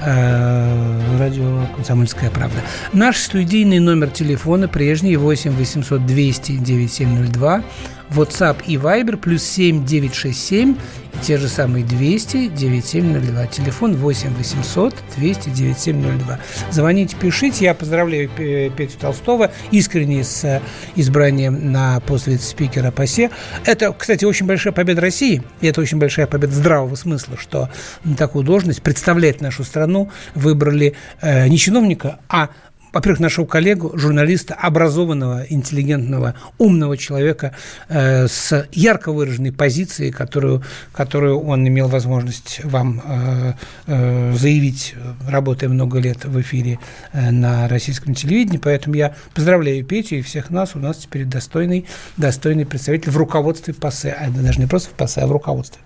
э, 0.02 1.18
радио 1.18 1.66
«Комсомольская 1.74 2.28
правда». 2.28 2.58
Наш 2.92 3.16
студийный 3.16 3.78
номер 3.78 4.10
телефона 4.10 4.68
прежний 4.68 5.16
8 5.16 5.52
800 5.52 6.04
200 6.04 6.52
9702. 6.58 7.62
WhatsApp 8.10 8.64
и 8.66 8.76
Viber 8.76 9.16
плюс 9.16 9.42
7 9.42 9.84
967 9.84 10.76
те 11.22 11.36
же 11.36 11.48
самые 11.48 11.84
200 11.84 12.48
9702. 12.48 13.46
Телефон 13.46 13.96
8 13.96 14.34
800 14.34 14.94
200 15.16 15.50
9702. 15.50 16.38
Звоните, 16.70 17.16
пишите. 17.16 17.64
Я 17.64 17.74
поздравляю 17.74 18.28
Петю 18.28 18.98
Толстого 18.98 19.50
искренне 19.70 20.22
с 20.22 20.62
избранием 20.94 21.72
на 21.72 22.00
пост 22.00 22.26
вице-спикера 22.26 22.90
ПАСЕ. 22.90 23.30
Это, 23.64 23.92
кстати, 23.92 24.24
очень 24.24 24.46
большая 24.46 24.72
победа 24.72 25.00
России. 25.00 25.42
И 25.60 25.66
это 25.66 25.80
очень 25.80 25.98
большая 25.98 26.26
победа 26.26 26.54
здравого 26.54 26.94
смысла, 26.94 27.36
что 27.36 27.68
на 28.04 28.16
такую 28.16 28.44
должность 28.44 28.82
представлять 28.82 29.40
нашу 29.40 29.64
страну 29.64 30.10
выбрали 30.34 30.94
э, 31.20 31.48
не 31.48 31.58
чиновника, 31.58 32.20
а 32.28 32.50
во-первых, 32.92 33.20
нашего 33.20 33.46
коллегу, 33.46 33.92
журналиста, 33.96 34.54
образованного, 34.54 35.44
интеллигентного, 35.48 36.34
умного 36.58 36.96
человека 36.96 37.54
э, 37.88 38.26
с 38.28 38.66
ярко 38.72 39.12
выраженной 39.12 39.52
позицией, 39.52 40.10
которую, 40.10 40.62
которую 40.92 41.40
он 41.40 41.66
имел 41.66 41.88
возможность 41.88 42.60
вам 42.64 43.02
э, 43.04 43.52
э, 43.86 44.32
заявить, 44.34 44.94
работая 45.28 45.68
много 45.68 45.98
лет 45.98 46.24
в 46.24 46.40
эфире 46.40 46.78
э, 47.12 47.30
на 47.30 47.68
российском 47.68 48.14
телевидении. 48.14 48.58
Поэтому 48.58 48.96
я 48.96 49.14
поздравляю 49.34 49.84
Петю 49.84 50.16
и 50.16 50.22
всех 50.22 50.50
нас. 50.50 50.74
У 50.74 50.78
нас 50.78 50.98
теперь 50.98 51.24
достойный, 51.24 51.86
достойный 52.16 52.66
представитель 52.66 53.10
в 53.10 53.16
руководстве 53.16 53.74
ПАСЕ. 53.74 54.16
А 54.18 54.30
даже 54.30 54.60
не 54.60 54.66
просто 54.66 54.90
в 54.90 54.92
ПАСЕ, 54.92 55.22
а 55.22 55.26
в 55.26 55.32
руководстве. 55.32 55.80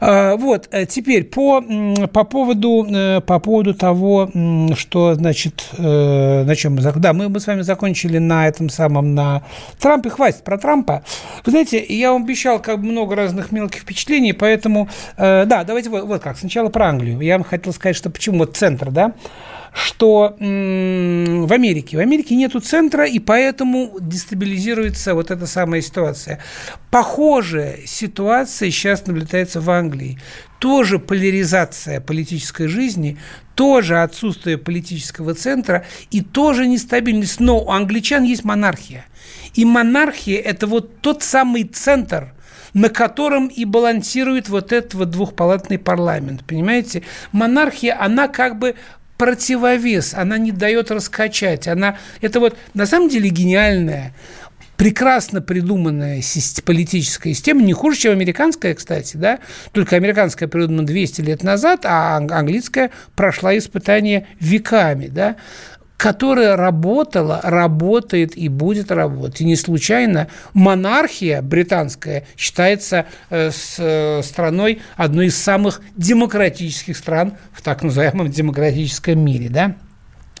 Э, 0.00 0.36
вот, 0.36 0.68
э, 0.70 0.86
теперь 0.86 1.24
по, 1.24 1.62
по, 2.12 2.24
поводу, 2.24 2.86
э, 2.88 3.20
по 3.20 3.38
поводу 3.38 3.74
того, 3.74 4.30
что, 4.76 5.14
значит, 5.14 5.64
э, 5.76 6.19
Э, 6.20 6.44
на 6.44 6.54
чем 6.54 6.74
мы... 6.74 6.82
Да, 6.82 7.12
мы, 7.12 7.28
мы 7.28 7.40
с 7.40 7.46
вами 7.46 7.62
закончили 7.62 8.18
на 8.18 8.48
этом 8.48 8.68
самом, 8.68 9.14
на 9.14 9.42
Трампе. 9.78 10.10
Хватит 10.10 10.44
про 10.44 10.58
Трампа. 10.58 11.02
Вы 11.44 11.50
знаете, 11.50 11.84
я 11.88 12.12
вам 12.12 12.24
обещал 12.24 12.60
как 12.60 12.80
бы 12.80 12.86
много 12.86 13.16
разных 13.16 13.52
мелких 13.52 13.82
впечатлений, 13.82 14.32
поэтому... 14.32 14.88
Э, 15.16 15.44
да, 15.46 15.64
давайте 15.64 15.90
вот, 15.90 16.04
вот 16.04 16.22
как. 16.22 16.36
Сначала 16.38 16.68
про 16.68 16.88
Англию. 16.88 17.20
Я 17.20 17.38
вам 17.38 17.44
хотел 17.44 17.72
сказать, 17.72 17.96
что 17.96 18.10
почему 18.10 18.38
вот 18.38 18.56
центр, 18.56 18.90
да? 18.90 19.12
Что 19.72 20.36
в 20.38 21.52
Америке. 21.52 21.96
В 21.96 22.00
Америке 22.00 22.34
нету 22.34 22.60
центра, 22.60 23.06
и 23.06 23.18
поэтому 23.18 23.96
дестабилизируется 24.00 25.14
вот 25.14 25.30
эта 25.30 25.46
самая 25.46 25.80
ситуация. 25.80 26.40
Похожая 26.90 27.78
ситуация 27.86 28.70
сейчас 28.70 29.06
наблюдается 29.06 29.60
в 29.60 29.70
Англии. 29.70 30.18
Тоже 30.58 30.98
поляризация 30.98 32.00
политической 32.00 32.66
жизни, 32.66 33.18
тоже 33.54 34.02
отсутствие 34.02 34.58
политического 34.58 35.34
центра 35.34 35.86
и 36.10 36.20
тоже 36.20 36.66
нестабильность. 36.66 37.40
Но 37.40 37.60
у 37.60 37.70
англичан 37.70 38.24
есть 38.24 38.44
монархия. 38.44 39.06
И 39.54 39.64
монархия– 39.64 40.40
это 40.44 40.66
вот 40.66 41.00
тот 41.00 41.22
самый 41.22 41.64
центр– 41.64 42.34
на 42.74 42.88
котором 42.88 43.48
и 43.48 43.64
балансирует 43.64 44.48
вот 44.48 44.72
этот 44.72 44.94
вот 44.94 45.10
двухпалатный 45.10 45.78
парламент. 45.78 46.44
Понимаете? 46.46 47.02
Монархия, 47.32 47.96
она 48.00 48.28
как 48.28 48.58
бы 48.58 48.76
противовес, 49.20 50.14
она 50.14 50.38
не 50.38 50.50
дает 50.50 50.90
раскачать. 50.90 51.68
Она, 51.68 51.98
это 52.22 52.40
вот 52.40 52.56
на 52.72 52.86
самом 52.86 53.10
деле 53.10 53.28
гениальная 53.28 54.14
прекрасно 54.78 55.42
придуманная 55.42 56.22
политическая 56.64 57.34
система, 57.34 57.60
не 57.60 57.74
хуже, 57.74 57.98
чем 57.98 58.12
американская, 58.12 58.74
кстати, 58.74 59.18
да, 59.18 59.40
только 59.72 59.96
американская 59.96 60.48
придумана 60.48 60.86
200 60.86 61.20
лет 61.20 61.42
назад, 61.42 61.80
а 61.84 62.16
английская 62.16 62.92
прошла 63.14 63.58
испытание 63.58 64.26
веками, 64.40 65.08
да 65.08 65.36
которая 66.00 66.56
работала, 66.56 67.42
работает 67.42 68.34
и 68.34 68.48
будет 68.48 68.90
работать. 68.90 69.42
И 69.42 69.44
не 69.44 69.54
случайно 69.54 70.28
монархия 70.54 71.42
британская 71.42 72.26
считается 72.38 73.04
э, 73.28 73.50
э, 73.76 74.22
страной 74.22 74.80
одной 74.96 75.26
из 75.26 75.36
самых 75.36 75.82
демократических 75.98 76.96
стран 76.96 77.34
в 77.52 77.60
так 77.60 77.82
называемом 77.82 78.30
демократическом 78.30 79.22
мире. 79.22 79.50
Да? 79.50 79.76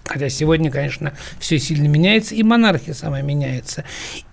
Хотя 0.06 0.30
сегодня, 0.30 0.70
конечно, 0.70 1.12
все 1.38 1.58
сильно 1.58 1.88
меняется, 1.88 2.34
и 2.34 2.42
монархия 2.42 2.94
сама 2.94 3.20
меняется. 3.20 3.84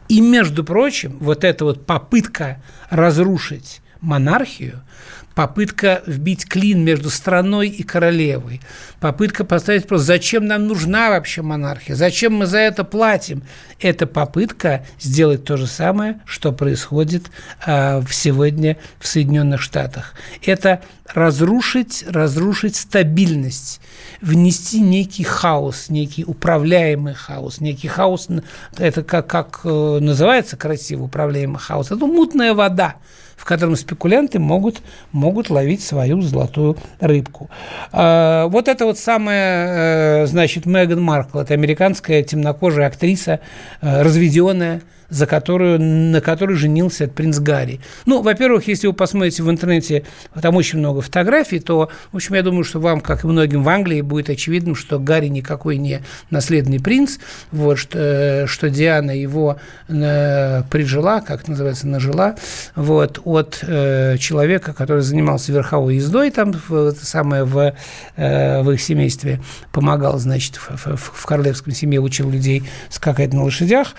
И, 0.07 0.21
между 0.21 0.63
прочим, 0.63 1.17
вот 1.19 1.43
эта 1.43 1.65
вот 1.65 1.85
попытка 1.85 2.63
разрушить 2.89 3.81
монархию– 4.01 4.81
попытка 5.37 6.01
вбить 6.07 6.49
клин 6.49 6.83
между 6.83 7.11
страной 7.11 7.69
и 7.69 7.83
королевой, 7.83 8.59
попытка 8.99 9.45
поставить 9.45 9.83
вопрос, 9.83 10.01
зачем 10.01 10.47
нам 10.47 10.65
нужна 10.65 11.11
вообще 11.11 11.43
монархия, 11.43 11.93
зачем 11.95 12.33
мы 12.33 12.47
за 12.47 12.57
это 12.57 12.83
платим. 12.83 13.43
Это 13.79 14.07
попытка 14.07 14.83
сделать 14.99 15.43
то 15.43 15.55
же 15.55 15.67
самое, 15.67 16.21
что 16.25 16.51
происходит 16.51 17.29
э, 17.67 18.01
сегодня 18.09 18.77
в 18.99 19.05
Соединенных 19.05 19.61
Штатах. 19.61 20.15
Это 20.43 20.81
разрушить, 21.13 22.03
разрушить 22.07 22.75
стабильность, 22.75 23.79
внести 24.21 24.81
некий 24.81 25.23
хаос, 25.23 25.89
некий 25.89 26.25
управляемый 26.25 27.13
хаос, 27.13 27.61
некий 27.61 27.89
хаос, 27.89 28.27
это 28.75 29.03
как, 29.03 29.27
как 29.27 29.59
э, 29.65 29.99
называется 30.01 30.57
красиво 30.57 31.03
управляемый 31.03 31.59
хаос, 31.59 31.91
это 31.91 32.07
мутная 32.07 32.55
вода, 32.55 32.95
в 33.37 33.45
котором 33.45 33.77
спекулянты 33.77 34.39
могут, 34.39 34.81
могут 35.13 35.49
ловить 35.49 35.81
свою 35.81 36.21
золотую 36.21 36.75
рыбку. 36.99 37.49
А, 37.93 38.47
вот 38.47 38.67
это 38.67 38.85
вот 38.85 38.97
самая, 38.97 40.23
э, 40.23 40.25
значит, 40.25 40.65
Меган 40.65 41.01
Маркл, 41.01 41.39
это 41.39 41.53
американская 41.53 42.23
темнокожая 42.23 42.87
актриса, 42.87 43.39
э, 43.81 44.01
разведенная, 44.01 44.81
за 45.09 45.25
которую, 45.25 45.79
на 45.79 46.21
которую 46.21 46.57
женился 46.57 47.07
принц 47.07 47.39
Гарри. 47.39 47.79
Ну, 48.05 48.21
во-первых, 48.21 48.67
если 48.67 48.87
вы 48.87 48.93
посмотрите 48.93 49.43
в 49.43 49.49
интернете, 49.49 50.05
там 50.41 50.55
очень 50.55 50.79
много 50.79 51.01
фотографий, 51.01 51.59
то, 51.59 51.89
в 52.11 52.15
общем, 52.15 52.35
я 52.35 52.43
думаю, 52.43 52.63
что 52.63 52.79
вам, 52.79 53.01
как 53.01 53.23
и 53.23 53.27
многим 53.27 53.63
в 53.63 53.69
Англии, 53.69 54.01
будет 54.01 54.29
очевидным, 54.29 54.75
что 54.75 54.99
Гарри 54.99 55.27
никакой 55.27 55.77
не 55.77 56.01
наследный 56.29 56.79
принц, 56.79 57.17
вот, 57.51 57.77
что, 57.77 58.45
что 58.47 58.69
Диана 58.69 59.11
его 59.11 59.59
э, 59.87 60.63
прижила, 60.69 61.21
как 61.21 61.47
называется, 61.47 61.87
нажила, 61.87 62.35
вот, 62.75 63.19
от 63.23 63.59
э, 63.63 64.17
человека, 64.17 64.73
который 64.73 65.03
занимался 65.03 65.51
верховой 65.51 65.95
ездой, 65.95 66.31
там, 66.31 66.53
в, 66.67 66.93
самое, 66.93 67.43
в, 67.43 67.75
э, 68.15 68.61
в 68.61 68.71
их 68.71 68.81
семействе, 68.81 69.41
помогал, 69.71 70.19
значит, 70.19 70.55
в, 70.57 70.95
в, 70.95 70.97
в 70.97 71.25
королевском 71.25 71.73
семье, 71.73 71.99
учил 71.99 72.29
людей 72.29 72.63
скакать 72.89 73.33
на 73.33 73.43
лошадях, 73.43 73.95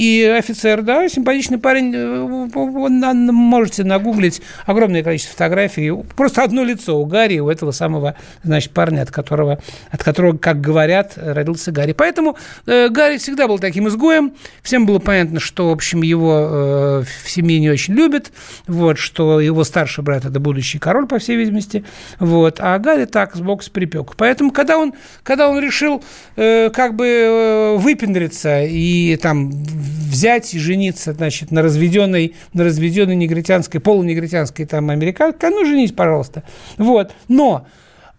и 0.00 0.24
офицер, 0.24 0.80
да, 0.80 1.06
симпатичный 1.10 1.58
парень, 1.58 1.92
э, 1.94 3.32
можете 3.32 3.84
нагуглить 3.84 4.40
огромное 4.64 5.02
количество 5.02 5.34
фотографий. 5.34 5.92
Просто 6.16 6.42
одно 6.42 6.64
лицо 6.64 6.98
у 6.98 7.04
Гарри, 7.04 7.38
у 7.38 7.50
этого 7.50 7.70
самого, 7.70 8.16
значит, 8.42 8.72
парня, 8.72 9.02
от 9.02 9.10
которого, 9.10 9.58
от 9.90 10.02
которого, 10.02 10.38
как 10.38 10.62
говорят, 10.62 11.18
родился 11.18 11.70
Гарри. 11.70 11.92
Поэтому 11.92 12.38
э, 12.64 12.88
Гарри 12.88 13.18
всегда 13.18 13.46
был 13.46 13.58
таким 13.58 13.88
изгоем. 13.88 14.32
Всем 14.62 14.86
было 14.86 15.00
понятно, 15.00 15.38
что, 15.38 15.68
в 15.68 15.72
общем, 15.72 16.00
его 16.00 16.48
э, 16.50 17.04
в 17.22 17.28
семье 17.28 17.60
не 17.60 17.68
очень 17.68 17.92
любят, 17.92 18.32
вот, 18.66 18.96
что 18.96 19.38
его 19.38 19.64
старший 19.64 20.02
брат– 20.02 20.24
это 20.24 20.40
будущий 20.40 20.78
король, 20.78 21.08
по 21.08 21.18
всей 21.18 21.36
видимости, 21.36 21.84
вот, 22.18 22.56
а 22.60 22.78
Гарри 22.78 23.04
так, 23.04 23.36
с 23.36 23.68
припеку. 23.68 24.14
Поэтому, 24.16 24.50
когда 24.50 24.78
он, 24.78 24.94
когда 25.24 25.50
он 25.50 25.60
решил 25.60 26.02
э, 26.36 26.70
как 26.70 26.96
бы 26.96 27.06
э, 27.06 27.76
выпендриться 27.76 28.62
и 28.62 29.16
там 29.16 29.50
взять 29.90 30.54
и 30.54 30.58
жениться, 30.58 31.12
значит, 31.12 31.50
на 31.50 31.62
разведенной, 31.62 32.34
на 32.52 32.64
разведенной 32.64 33.16
негритянской, 33.16 33.80
полунегритянской 33.80 34.64
там 34.66 34.90
американской, 34.90 35.50
ну, 35.50 35.64
женись, 35.64 35.92
пожалуйста. 35.92 36.42
Вот. 36.78 37.12
Но 37.28 37.66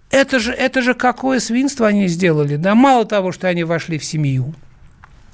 это 0.09 0.39
же, 0.39 0.51
это 0.51 0.81
же 0.81 0.93
какое 0.93 1.39
свинство 1.39 1.87
они 1.87 2.07
сделали, 2.07 2.57
да? 2.57 2.75
Мало 2.75 3.05
того, 3.05 3.31
что 3.31 3.47
они 3.47 3.63
вошли 3.63 3.97
в 3.97 4.03
семью, 4.03 4.53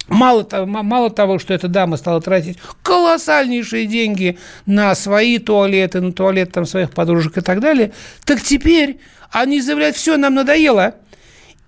Мало 0.08 0.42
того, 0.42 0.66
мало 0.66 1.10
того, 1.10 1.38
что 1.38 1.52
эта 1.52 1.68
дама 1.68 1.98
стала 1.98 2.22
тратить 2.22 2.58
колоссальнейшие 2.82 3.86
деньги 3.86 4.38
на 4.64 4.94
свои 4.94 5.38
туалеты, 5.38 6.00
на 6.00 6.12
туалет 6.12 6.50
там 6.50 6.64
своих 6.64 6.92
подружек 6.92 7.36
и 7.36 7.40
так 7.42 7.60
далее, 7.60 7.92
так 8.24 8.40
теперь 8.40 9.00
они 9.30 9.60
заявляют, 9.60 9.96
все, 9.96 10.16
нам 10.16 10.34
надоело, 10.34 10.94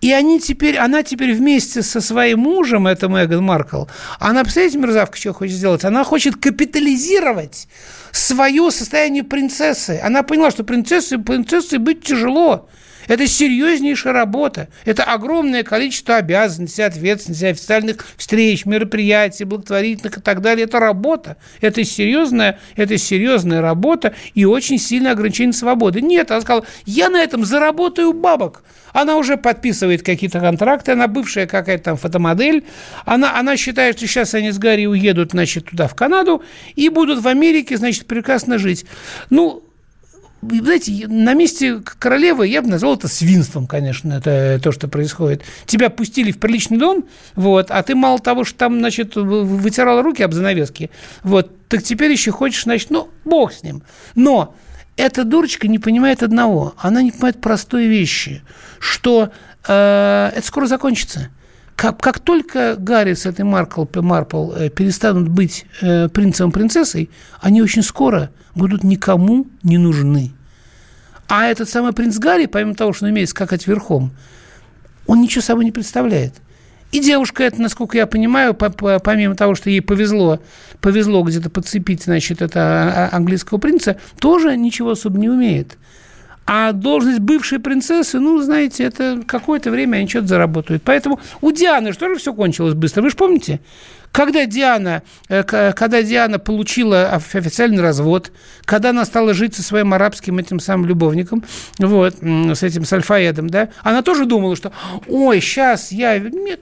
и 0.01 0.13
они 0.13 0.41
теперь, 0.41 0.79
она 0.79 1.03
теперь 1.03 1.35
вместе 1.35 1.83
со 1.83 2.01
своим 2.01 2.41
мужем, 2.41 2.87
это 2.87 3.09
Меган 3.09 3.43
Маркл, 3.43 3.85
она, 4.19 4.43
представляете, 4.43 4.79
мерзавка, 4.79 5.17
что 5.17 5.33
хочет 5.35 5.57
сделать? 5.57 5.85
Она 5.85 6.05
хочет 6.05 6.37
капитализировать 6.37 7.69
свое 8.11 8.71
состояние 8.71 9.25
принцессы. 9.25 10.01
Она 10.03 10.23
поняла, 10.23 10.51
что 10.51 10.65
принцессе, 10.65 11.19
принцессе 11.19 11.79
быть 11.79 12.03
тяжело. 12.03 12.69
Это 13.11 13.27
серьезнейшая 13.27 14.13
работа. 14.13 14.69
Это 14.85 15.03
огромное 15.03 15.65
количество 15.65 16.15
обязанностей, 16.15 16.83
ответственностей, 16.83 17.51
официальных 17.51 18.07
встреч, 18.17 18.65
мероприятий, 18.67 19.43
благотворительных 19.43 20.19
и 20.19 20.21
так 20.21 20.41
далее. 20.41 20.65
Это 20.65 20.79
работа. 20.79 21.37
Это 21.61 21.83
серьезная, 21.83 22.61
это 22.77 22.97
серьезная 22.99 23.63
работа 23.63 24.15
и 24.35 24.45
очень 24.45 24.79
сильное 24.79 25.11
ограничение 25.11 25.55
свободы. 25.55 26.01
Нет, 26.01 26.31
она 26.31 26.41
сказала, 26.41 26.65
я 26.87 27.09
на 27.09 27.21
этом 27.21 27.45
заработаю 27.45 28.13
бабок. 28.13 28.63
Она 28.93 29.17
уже 29.17 29.37
подписывает 29.37 30.05
какие-то 30.05 30.39
контракты, 30.39 30.93
она 30.93 31.09
бывшая 31.09 31.49
какая-то 31.49 31.83
там 31.83 31.97
фотомодель. 31.97 32.65
Она, 33.07 33.37
она 33.37 33.57
считает, 33.57 33.97
что 33.97 34.07
сейчас 34.07 34.35
они 34.35 34.53
с 34.53 34.59
Гарри 34.59 34.87
уедут, 34.87 35.33
значит, 35.33 35.71
туда, 35.71 35.89
в 35.89 35.97
Канаду, 35.97 36.45
и 36.77 36.89
будут 36.89 37.21
в 37.21 37.27
Америке, 37.27 37.77
значит, 37.77 38.07
прекрасно 38.07 38.57
жить. 38.59 38.87
Ну, 39.31 39.65
знаете, 40.43 41.07
на 41.09 41.35
месте 41.35 41.83
королевы 41.99 42.47
я 42.49 42.63
бы 42.63 42.69
назвал 42.69 42.95
это 42.95 43.09
свинством, 43.09 43.67
конечно, 43.67 44.15
это 44.15 44.61
то, 44.63 44.73
что 44.73 44.89
происходит. 44.89 45.43
Тебя 45.67 45.91
пустили 45.91 46.33
в 46.33 46.39
приличный 46.39 46.79
дом, 46.79 47.05
вот, 47.35 47.71
а 47.71 47.83
ты 47.83 47.95
мало 47.95 48.19
того, 48.19 48.45
что 48.45 48.59
там, 48.59 48.79
значит, 48.79 49.17
вытирала 49.17 50.03
руки 50.03 50.23
об 50.23 50.33
занавески, 50.33 50.91
вот, 51.23 51.69
так 51.69 51.83
теперь 51.83 52.11
еще 52.11 52.31
хочешь, 52.31 52.65
значит, 52.65 52.91
ну, 52.91 53.11
бог 53.25 53.53
с 53.53 53.63
ним. 53.63 53.83
Но 54.15 54.55
эта 54.97 55.25
дурочка 55.25 55.69
не 55.69 55.79
понимает 55.79 56.23
одного. 56.23 56.75
Она 56.79 57.03
не 57.03 57.11
понимает 57.11 57.41
простой 57.41 57.87
вещи, 57.87 58.43
что 58.79 59.31
э, 59.67 60.31
это 60.35 60.47
скоро 60.47 60.67
закончится. 60.67 61.31
Как, 61.81 61.99
как 61.99 62.19
только 62.19 62.77
Гарри 62.77 63.15
с 63.15 63.25
этой 63.25 63.43
Маркл, 63.43 63.87
Марпл 63.95 64.53
э, 64.53 64.69
перестанут 64.69 65.29
быть 65.29 65.65
э, 65.81 66.11
принцем 66.11 66.53
принцессой, 66.53 67.09
они 67.41 67.63
очень 67.63 67.83
скоро 67.83 68.29
будут 68.55 68.85
никому 68.85 69.47
не 69.63 69.79
нужны. 69.79 70.33
А 71.27 71.47
этот 71.47 71.71
самый 71.71 71.95
принц 71.95 72.19
Гарри, 72.19 72.45
помимо 72.45 72.75
того, 72.75 72.93
что 72.93 73.07
он 73.07 73.13
умеет 73.13 73.31
скакать 73.31 73.67
верхом, 73.67 74.11
он 75.07 75.23
ничего 75.23 75.41
собой 75.41 75.65
не 75.65 75.73
представляет. 75.73 76.35
И 76.93 77.01
девушка 77.01 77.45
это, 77.45 77.63
насколько 77.63 77.97
я 77.97 78.07
понимаю, 78.07 78.53
помимо 78.53 79.35
того, 79.35 79.55
что 79.55 79.71
ей 79.71 79.81
повезло, 79.81 80.39
повезло 80.83 81.23
где-то 81.23 81.49
подцепить, 81.49 82.03
значит, 82.03 82.43
это 82.43 82.61
а, 82.61 83.09
а, 83.11 83.17
английского 83.17 83.57
принца, 83.57 83.97
тоже 84.19 84.55
ничего 84.55 84.91
особо 84.91 85.19
не 85.19 85.31
умеет. 85.31 85.79
А 86.47 86.73
должность 86.73 87.21
бывшей 87.21 87.61
принцессы, 87.61 88.19
ну, 88.19 88.41
знаете, 88.43 88.85
это 88.85 89.23
какое-то 89.27 89.71
время 89.71 89.99
они 89.99 90.09
что-то 90.09 90.27
заработают. 90.27 90.83
Поэтому 90.85 91.21
у 91.41 91.53
Дианы 91.53 91.93
что 91.93 92.09
же 92.09 92.17
все 92.17 92.35
кончилось 92.35 92.75
быстро. 92.75 93.03
Вы 93.03 93.11
же 93.11 93.17
помните? 93.17 93.61
Когда 94.13 94.45
Диана, 94.45 95.03
э, 95.29 95.45
когда 95.45 96.03
Диана 96.03 96.41
получила 96.41 97.11
официальный 97.11 97.81
развод, 97.81 98.33
когда 98.65 98.91
она 98.91 99.05
стала 99.05 99.35
жить 99.35 99.55
со 99.55 99.63
своим 99.63 99.95
арабским 99.95 100.39
этим 100.39 100.59
самым 100.59 100.87
любовником, 100.87 101.45
вот, 101.79 102.17
с 102.21 102.63
этим 102.65 102.85
Сальфаедом, 102.85 103.49
да, 103.49 103.69
она 103.83 104.03
тоже 104.03 104.27
думала, 104.27 104.57
что, 104.57 104.73
ой, 105.07 105.41
сейчас 105.41 105.93
я... 105.93 106.19
Нет, 106.19 106.61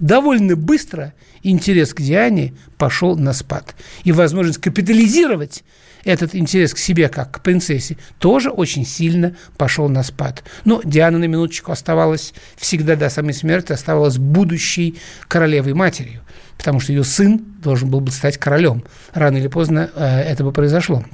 довольно 0.00 0.56
быстро 0.56 1.12
интерес 1.50 1.94
к 1.94 2.00
Диане 2.00 2.54
пошел 2.78 3.16
на 3.16 3.32
спад. 3.32 3.74
И 4.04 4.12
возможность 4.12 4.60
капитализировать 4.60 5.64
этот 6.04 6.34
интерес 6.34 6.72
к 6.72 6.78
себе, 6.78 7.08
как 7.08 7.32
к 7.32 7.40
принцессе, 7.40 7.96
тоже 8.18 8.50
очень 8.50 8.86
сильно 8.86 9.34
пошел 9.56 9.88
на 9.88 10.02
спад. 10.02 10.44
Но 10.64 10.80
Диана 10.84 11.18
на 11.18 11.24
минуточку 11.24 11.72
оставалась 11.72 12.32
всегда 12.56 12.94
до 12.94 13.10
самой 13.10 13.34
смерти, 13.34 13.72
оставалась 13.72 14.18
будущей 14.18 14.98
королевой 15.28 15.74
матерью 15.74 16.22
потому 16.56 16.80
что 16.80 16.92
ее 16.92 17.04
сын 17.04 17.44
должен 17.62 17.90
был 17.90 18.00
бы 18.00 18.10
стать 18.10 18.38
королем. 18.38 18.82
Рано 19.12 19.36
или 19.36 19.48
поздно 19.48 19.90
э, 19.94 20.04
это 20.04 20.44
бы 20.44 20.52
произошло. 20.52 21.04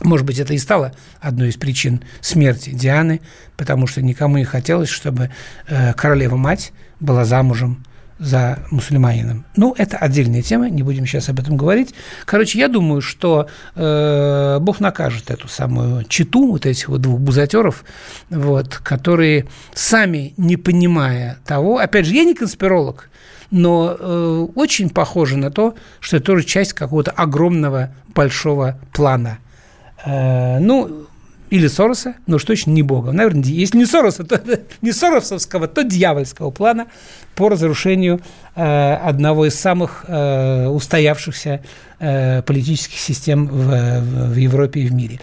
Может 0.00 0.26
быть, 0.26 0.38
это 0.38 0.54
и 0.54 0.58
стало 0.58 0.92
одной 1.20 1.50
из 1.50 1.56
причин 1.56 2.02
смерти 2.20 2.70
Дианы, 2.70 3.20
потому 3.56 3.86
что 3.86 4.02
никому 4.02 4.38
не 4.38 4.44
хотелось, 4.44 4.88
чтобы 4.88 5.30
э, 5.68 5.94
королева-мать 5.94 6.72
была 6.98 7.24
замужем 7.24 7.84
за 8.22 8.60
мусульманином. 8.70 9.44
Ну, 9.56 9.74
это 9.76 9.96
отдельная 9.96 10.42
тема, 10.42 10.70
не 10.70 10.84
будем 10.84 11.06
сейчас 11.06 11.28
об 11.28 11.40
этом 11.40 11.56
говорить. 11.56 11.92
Короче, 12.24 12.58
я 12.58 12.68
думаю, 12.68 13.00
что 13.00 13.48
э, 13.74 14.58
Бог 14.60 14.78
накажет 14.78 15.30
эту 15.30 15.48
самую 15.48 16.04
читу, 16.04 16.52
вот 16.52 16.64
этих 16.64 16.88
вот 16.88 17.00
двух 17.00 17.18
бузатеров, 17.18 17.84
вот, 18.30 18.76
которые 18.76 19.46
сами 19.74 20.34
не 20.36 20.56
понимая 20.56 21.38
того, 21.44 21.78
опять 21.78 22.06
же, 22.06 22.14
я 22.14 22.24
не 22.24 22.34
конспиролог, 22.34 23.10
но 23.50 23.96
э, 23.98 24.46
очень 24.54 24.88
похоже 24.88 25.36
на 25.36 25.50
то, 25.50 25.74
что 25.98 26.18
это 26.18 26.26
тоже 26.26 26.44
часть 26.44 26.74
какого-то 26.74 27.10
огромного 27.10 27.92
большого 28.14 28.78
плана. 28.92 29.38
Э, 30.04 30.60
ну, 30.60 31.06
или 31.52 31.66
Сороса, 31.66 32.14
но 32.26 32.36
уж 32.36 32.44
точно 32.44 32.70
не 32.70 32.82
Бога. 32.82 33.12
Наверное, 33.12 33.44
если 33.44 33.76
не 33.76 33.84
Сороса, 33.84 34.24
то 34.24 34.40
не 34.80 34.90
Соросовского, 34.90 35.68
то 35.68 35.84
дьявольского 35.84 36.50
плана 36.50 36.86
по 37.34 37.50
разрушению 37.50 38.22
э, 38.56 38.94
одного 38.94 39.44
из 39.44 39.54
самых 39.54 40.06
э, 40.08 40.68
устоявшихся 40.68 41.62
э, 41.98 42.40
политических 42.40 42.98
систем 42.98 43.48
в, 43.48 44.00
в 44.32 44.34
Европе 44.34 44.80
и 44.80 44.86
в 44.86 44.94
мире. 44.94 45.20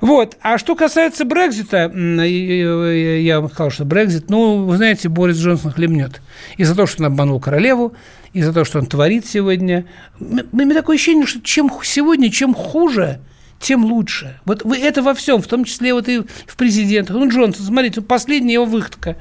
Вот. 0.00 0.38
А 0.40 0.56
что 0.56 0.74
касается 0.74 1.26
Брекзита, 1.26 1.92
я 1.92 3.40
вам 3.40 3.50
сказал, 3.50 3.70
что 3.70 3.84
Брекзит, 3.84 4.30
ну, 4.30 4.64
вы 4.64 4.78
знаете, 4.78 5.10
Борис 5.10 5.36
Джонсон 5.36 5.72
хлебнет. 5.72 6.22
И 6.56 6.64
за 6.64 6.74
то, 6.74 6.86
что 6.86 7.02
он 7.02 7.12
обманул 7.12 7.40
королеву, 7.40 7.92
и 8.32 8.40
за 8.40 8.54
то, 8.54 8.64
что 8.64 8.78
он 8.78 8.86
творит 8.86 9.26
сегодня. 9.26 9.84
У 10.18 10.56
меня 10.56 10.74
такое 10.74 10.96
ощущение, 10.96 11.26
что 11.26 11.42
чем 11.42 11.70
сегодня, 11.82 12.30
чем 12.30 12.54
хуже– 12.54 13.20
тем 13.58 13.84
лучше. 13.84 14.40
Вот 14.44 14.62
вы 14.64 14.78
это 14.78 15.02
во 15.02 15.14
всем, 15.14 15.42
в 15.42 15.46
том 15.46 15.64
числе 15.64 15.94
вот 15.94 16.08
и 16.08 16.20
в 16.20 16.56
президентах. 16.56 17.16
Ну, 17.16 17.28
Джонсон, 17.28 17.66
смотрите, 17.66 18.00
последняя 18.00 18.54
его 18.54 18.64
выходка. 18.64 19.16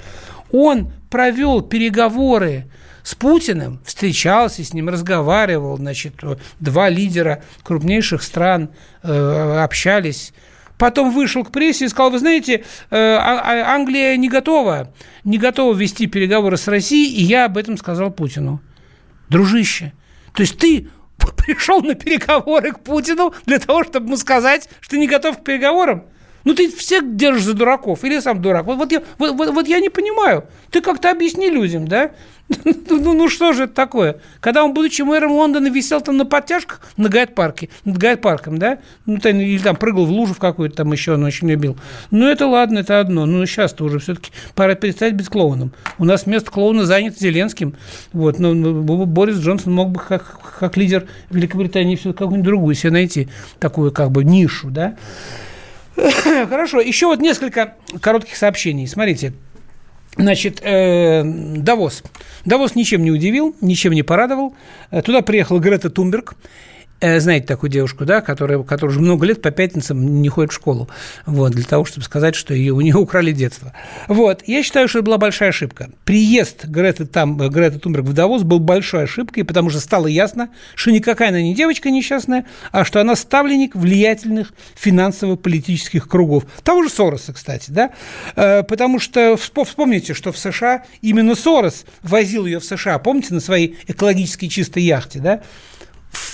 Он 0.52 0.92
провел 1.10 1.62
переговоры 1.62 2.66
с 3.04 3.16
Путиным, 3.16 3.80
встречался 3.86 4.64
с 4.64 4.74
ним, 4.74 4.90
разговаривал, 4.90 5.78
значит, 5.78 6.16
два 6.60 6.90
лидера 6.90 7.42
крупнейших 7.64 8.22
стран 8.22 8.70
э, 9.02 9.60
общались. 9.64 10.34
Потом 10.78 11.12
вышел 11.12 11.44
к 11.44 11.52
прессе 11.52 11.86
и 11.86 11.88
сказал, 11.88 12.12
вы 12.12 12.20
знаете, 12.20 12.66
э, 12.92 12.96
а, 12.96 13.40
а, 13.40 13.76
Англия 13.76 14.16
не 14.18 14.30
готова, 14.30 14.94
не 15.24 15.38
готова 15.38 15.74
вести 15.76 16.06
переговоры 16.06 16.58
с 16.58 16.68
Россией, 16.68 17.16
и 17.16 17.24
я 17.24 17.46
об 17.46 17.58
этом 17.58 17.78
сказал 17.78 18.12
Путину. 18.12 18.62
Дружище, 19.30 19.94
то 20.34 20.42
есть 20.42 20.58
ты 20.58 20.90
пришел 21.18 21.82
на 21.82 21.96
переговоры 21.96 22.72
к 22.72 22.80
Путину 22.80 23.34
для 23.46 23.60
того, 23.60 23.84
чтобы 23.84 24.08
ему 24.08 24.18
сказать, 24.18 24.70
что 24.82 24.98
не 24.98 25.08
готов 25.08 25.40
к 25.40 25.44
переговорам? 25.44 26.06
Ну, 26.44 26.54
ты 26.54 26.70
всех 26.72 27.18
держишь 27.18 27.44
за 27.44 27.54
дураков, 27.54 28.06
или 28.06 28.20
сам 28.20 28.42
дурак. 28.42 28.66
Вот, 28.66 28.78
вот, 28.78 28.92
я, 28.92 29.04
вот, 29.18 29.34
вот 29.36 29.68
я 29.68 29.82
не 29.82 29.90
понимаю. 29.90 30.46
Ты 30.72 30.82
как-то 30.82 31.12
объясни 31.12 31.50
людям, 31.50 31.88
да? 31.88 32.12
Ну, 32.90 33.14
ну, 33.14 33.30
что 33.30 33.54
же 33.54 33.64
это 33.66 33.74
такое? 33.74 34.18
Когда 34.40 34.64
он, 34.64 34.74
будучи 34.74 35.02
мэром 35.02 35.34
Лондона, 35.34 35.68
висел 35.68 36.02
там 36.02 36.18
на 36.18 36.26
подтяжках 36.26 36.82
на 36.96 37.10
гайд-парке, 37.10 37.70
над 37.86 37.98
гайд-парком, 37.98 38.58
да? 38.58 38.80
Ну, 39.06 39.18
там, 39.18 39.40
или 39.40 39.60
там 39.60 39.76
прыгал 39.76 40.06
в 40.06 40.12
лужу 40.12 40.34
в 40.34 40.40
какую-то 40.40 40.78
там 40.78 40.92
еще, 40.92 41.14
он 41.14 41.24
очень 41.24 41.50
любил. 41.50 41.78
Ну, 42.12 42.28
это 42.28 42.48
ладно, 42.48 42.80
это 42.80 43.00
одно. 43.00 43.26
Ну, 43.26 43.46
сейчас-то 43.46 43.84
уже 43.84 44.00
все-таки 44.00 44.32
пора 44.56 44.76
перестать 44.76 45.16
быть 45.16 45.28
клоуном. 45.28 45.74
У 45.98 46.06
нас 46.06 46.26
место 46.26 46.52
клоуна 46.52 46.86
занято 46.86 47.20
Зеленским. 47.20 47.76
Вот, 48.14 48.40
но 48.40 48.54
ну, 48.54 49.06
Борис 49.06 49.38
Джонсон 49.38 49.74
мог 49.74 49.92
бы 49.92 50.00
как, 50.00 50.40
как 50.60 50.78
лидер 50.78 51.08
Великобритании 51.30 51.96
все 51.96 52.14
какую-нибудь 52.14 52.46
другую 52.46 52.76
себе 52.76 52.92
найти, 52.92 53.28
такую 53.60 53.92
как 53.92 54.12
бы 54.12 54.24
нишу, 54.24 54.70
да? 54.70 54.96
Хорошо, 56.50 56.80
еще 56.80 57.08
вот 57.08 57.20
несколько 57.20 57.74
коротких 58.02 58.38
сообщений. 58.38 58.88
Смотрите, 58.88 59.34
Значит, 60.18 60.62
э, 60.64 61.24
Давос. 61.24 62.04
Давос 62.46 62.76
ничем 62.76 63.04
не 63.04 63.12
удивил, 63.12 63.56
ничем 63.62 63.94
не 63.94 64.04
порадовал. 64.04 64.56
Э, 64.90 65.02
туда 65.02 65.22
приехала 65.22 65.60
Грета 65.60 65.90
Тумберг. 65.90 66.36
Э, 67.00 67.20
знаете 67.20 67.46
такую 67.46 67.70
девушку, 67.70 68.06
да, 68.06 68.22
которая, 68.22 68.64
которая 68.64 68.92
уже 68.92 69.02
много 69.02 69.26
лет 69.28 69.42
по 69.42 69.52
пятницам 69.52 70.22
не 70.22 70.30
ходит 70.30 70.52
в 70.52 70.56
школу, 70.56 70.90
вот, 71.28 71.52
для 71.52 71.64
того, 71.64 71.86
чтобы 71.86 72.04
сказать, 72.04 72.34
что 72.34 72.56
ее, 72.56 72.74
у 72.74 72.82
нее 72.82 72.96
украли 72.96 73.32
детство. 73.32 73.74
Вот, 74.08 74.42
я 74.48 74.64
считаю, 74.64 74.88
что 74.88 75.00
это 75.00 75.06
была 75.06 75.18
большая 75.20 75.50
ошибка. 75.50 75.92
Приезд 76.06 76.66
Греты, 76.66 77.06
там, 77.06 77.38
Греты 77.38 77.78
Тумберг 77.78 78.06
в 78.06 78.14
Давос 78.14 78.42
был 78.42 78.60
большой 78.60 79.04
ошибкой, 79.04 79.44
потому 79.44 79.70
что 79.70 79.80
стало 79.80 80.08
ясно, 80.08 80.50
что 80.74 80.90
никакая 80.90 81.30
она 81.30 81.42
не 81.42 81.54
девочка 81.54 81.92
несчастная, 81.92 82.46
а 82.72 82.84
что 82.84 83.00
она 83.00 83.16
ставленник 83.16 83.76
влиятельных 83.76 84.54
финансово-политических 84.76 86.08
кругов. 86.08 86.46
Того 86.64 86.82
же 86.82 86.90
Сороса, 86.90 87.32
кстати, 87.32 87.70
да, 87.70 87.92
э, 88.36 88.64
потому 88.64 89.00
что 89.00 89.38
вспомните, 89.38 90.16
что 90.16 90.32
в 90.32 90.38
США 90.38 90.84
именно 91.02 91.36
Сорос 91.36 91.86
возил 92.02 92.48
ее 92.48 92.60
в 92.60 92.66
США, 92.66 92.98
помните, 92.98 93.36
на 93.36 93.40
своей 93.40 93.78
экологически 93.86 94.48
чистой 94.48 94.82
яхте, 94.82 95.20
да, 95.20 95.44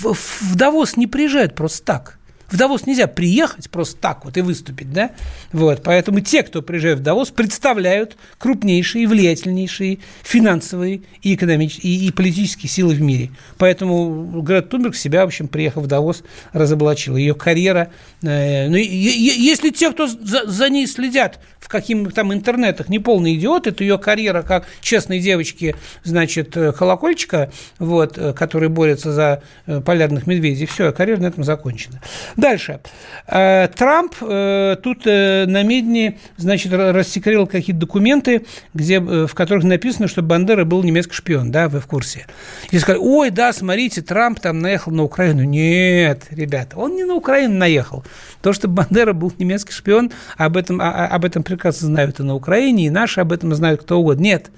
в, 0.00 0.14
в 0.14 0.54
Давос 0.56 0.96
не 0.96 1.06
приезжают 1.06 1.54
просто 1.54 1.84
так. 1.84 2.18
В 2.50 2.56
Давос 2.56 2.86
нельзя 2.86 3.06
приехать 3.06 3.70
просто 3.70 3.96
так 4.00 4.24
вот 4.24 4.36
и 4.36 4.40
выступить, 4.40 4.92
да? 4.92 5.10
Вот, 5.52 5.82
поэтому 5.82 6.20
те, 6.20 6.42
кто 6.42 6.62
приезжают 6.62 7.00
в 7.00 7.02
Давос, 7.02 7.30
представляют 7.30 8.16
крупнейшие, 8.38 9.06
влиятельнейшие 9.06 9.98
финансовые 10.22 11.02
и 11.22 11.34
экономические 11.34 11.92
и, 11.92 12.06
и 12.06 12.10
политические 12.10 12.70
силы 12.70 12.94
в 12.94 13.00
мире. 13.00 13.30
Поэтому 13.58 14.40
Грета 14.42 14.68
Тунберг 14.68 14.96
себя, 14.96 15.24
в 15.24 15.28
общем, 15.28 15.48
приехав 15.48 15.84
в 15.84 15.86
Давос, 15.86 16.22
разоблачила. 16.52 17.16
Ее 17.16 17.34
карьера... 17.34 17.90
Э, 18.22 18.68
ну, 18.68 18.76
если 18.76 19.70
те, 19.70 19.90
кто 19.90 20.06
за, 20.06 20.46
за 20.46 20.68
ней 20.68 20.86
следят 20.86 21.40
в 21.64 21.68
каких-то 21.68 22.10
там 22.10 22.32
интернетах, 22.32 22.90
не 22.90 22.98
полные 22.98 23.36
идиоты, 23.36 23.72
то 23.72 23.82
ее 23.82 23.98
карьера 23.98 24.42
как 24.42 24.66
честной 24.80 25.18
девочки, 25.18 25.74
значит, 26.02 26.54
э, 26.56 26.72
колокольчика, 26.72 27.50
вот, 27.78 28.18
э, 28.18 28.34
который 28.34 28.68
борется 28.68 29.12
за 29.12 29.42
э, 29.66 29.80
полярных 29.80 30.26
медведей, 30.26 30.66
все, 30.66 30.92
карьера 30.92 31.20
на 31.20 31.26
этом 31.26 31.42
закончена. 31.42 32.02
Дальше. 32.36 32.80
Э, 33.26 33.68
Трамп 33.68 34.14
э, 34.20 34.76
тут 34.82 35.06
э, 35.06 35.46
на 35.46 35.62
Медне, 35.62 36.18
значит, 36.36 36.72
рассекрел 36.72 37.46
какие-то 37.46 37.80
документы, 37.80 38.44
где, 38.72 39.00
в 39.00 39.34
которых 39.34 39.64
написано, 39.64 40.08
что 40.08 40.22
Бандера 40.22 40.64
был 40.64 40.82
немецкий 40.82 41.14
шпион, 41.14 41.50
да, 41.50 41.68
вы 41.68 41.80
в 41.80 41.86
курсе. 41.86 42.26
И 42.70 42.78
сказали, 42.78 43.00
ой, 43.02 43.30
да, 43.30 43.52
смотрите, 43.52 44.02
Трамп 44.02 44.40
там 44.40 44.58
наехал 44.58 44.92
на 44.92 45.02
Украину. 45.04 45.44
Нет, 45.44 46.24
ребята, 46.30 46.76
он 46.76 46.96
не 46.96 47.04
на 47.04 47.14
Украину 47.14 47.54
наехал. 47.54 48.04
То, 48.42 48.52
что 48.52 48.68
Бандера 48.68 49.12
был 49.12 49.32
немецкий 49.38 49.72
шпион, 49.72 50.10
об 50.36 50.56
этом, 50.56 50.80
об 50.80 51.24
этом 51.24 51.42
прекрасно 51.42 51.88
знают 51.88 52.20
и 52.20 52.22
на 52.22 52.34
Украине, 52.34 52.86
и 52.86 52.90
наши 52.90 53.20
об 53.20 53.32
этом 53.32 53.54
знают 53.54 53.82
кто 53.82 53.98
угодно. 53.98 54.22
Нет, 54.22 54.50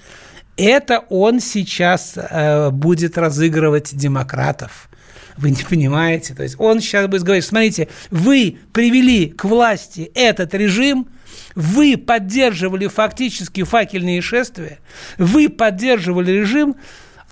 это 0.56 1.04
он 1.10 1.40
сейчас 1.40 2.14
э, 2.16 2.70
будет 2.70 3.18
разыгрывать 3.18 3.94
демократов. 3.94 4.88
Вы 5.36 5.50
не 5.50 5.62
понимаете? 5.62 6.34
То 6.34 6.42
есть 6.42 6.56
он 6.58 6.80
сейчас 6.80 7.06
будет 7.08 7.22
говорить, 7.22 7.44
смотрите, 7.44 7.88
вы 8.10 8.58
привели 8.72 9.28
к 9.28 9.44
власти 9.44 10.10
этот 10.14 10.54
режим, 10.54 11.08
вы 11.54 11.96
поддерживали 11.96 12.86
фактически 12.86 13.62
факельные 13.62 14.20
шествия, 14.22 14.78
вы 15.18 15.48
поддерживали 15.48 16.32
режим, 16.32 16.76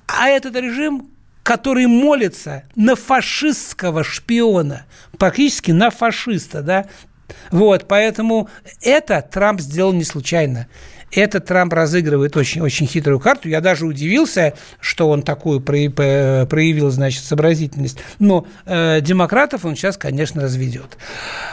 а 0.07 0.29
этот 0.29 0.57
режим, 0.57 1.11
который 1.43 1.87
молится 1.87 2.65
на 2.75 2.97
фашистского 2.97 4.05
шпиона, 4.05 4.87
практически 5.19 5.71
на 5.71 5.91
фашиста, 5.91 6.63
да, 6.63 6.87
вот, 7.51 7.89
поэтому 7.89 8.49
это 8.83 9.23
Трамп 9.23 9.61
сделал 9.61 9.93
не 9.93 10.05
случайно. 10.05 10.69
Это 11.15 11.41
Трамп 11.41 11.73
разыгрывает 11.73 12.37
очень-очень 12.37 12.87
хитрую 12.87 13.21
карту. 13.21 13.49
Я 13.49 13.61
даже 13.61 13.87
удивился, 13.87 14.55
что 14.81 15.09
он 15.09 15.23
такую 15.23 15.61
проявил, 15.61 16.91
значит, 16.91 17.25
сообразительность. 17.25 17.99
Но 18.19 18.47
э, 18.67 19.01
демократов 19.01 19.65
он 19.65 19.77
сейчас, 19.77 19.97
конечно, 19.97 20.43
разведет. 20.43 20.99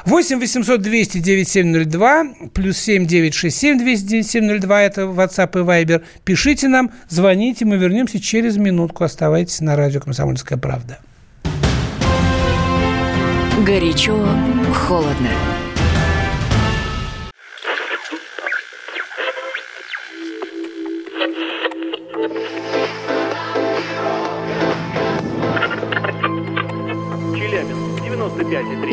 8 0.05 0.39
800 0.39 0.82
200 0.82 1.20
9702, 1.20 2.24
плюс 2.53 2.78
7 2.78 3.05
967 3.05 3.78
200 3.78 4.07
9702, 4.07 4.82
это 4.82 5.01
WhatsApp 5.01 5.59
и 5.59 5.64
Viber. 5.64 6.03
Пишите 6.24 6.68
нам, 6.68 6.91
звоните, 7.09 7.66
мы 7.66 7.78
вернемся 7.78 8.20
через 8.20 8.57
минутку. 8.57 9.03
Оставайтесь 9.03 9.62
на 9.62 9.76
радио 9.76 9.99
«Комсомольская 9.99 10.57
правда». 10.57 10.99
Горячо, 13.66 14.18
холодно. 14.74 15.30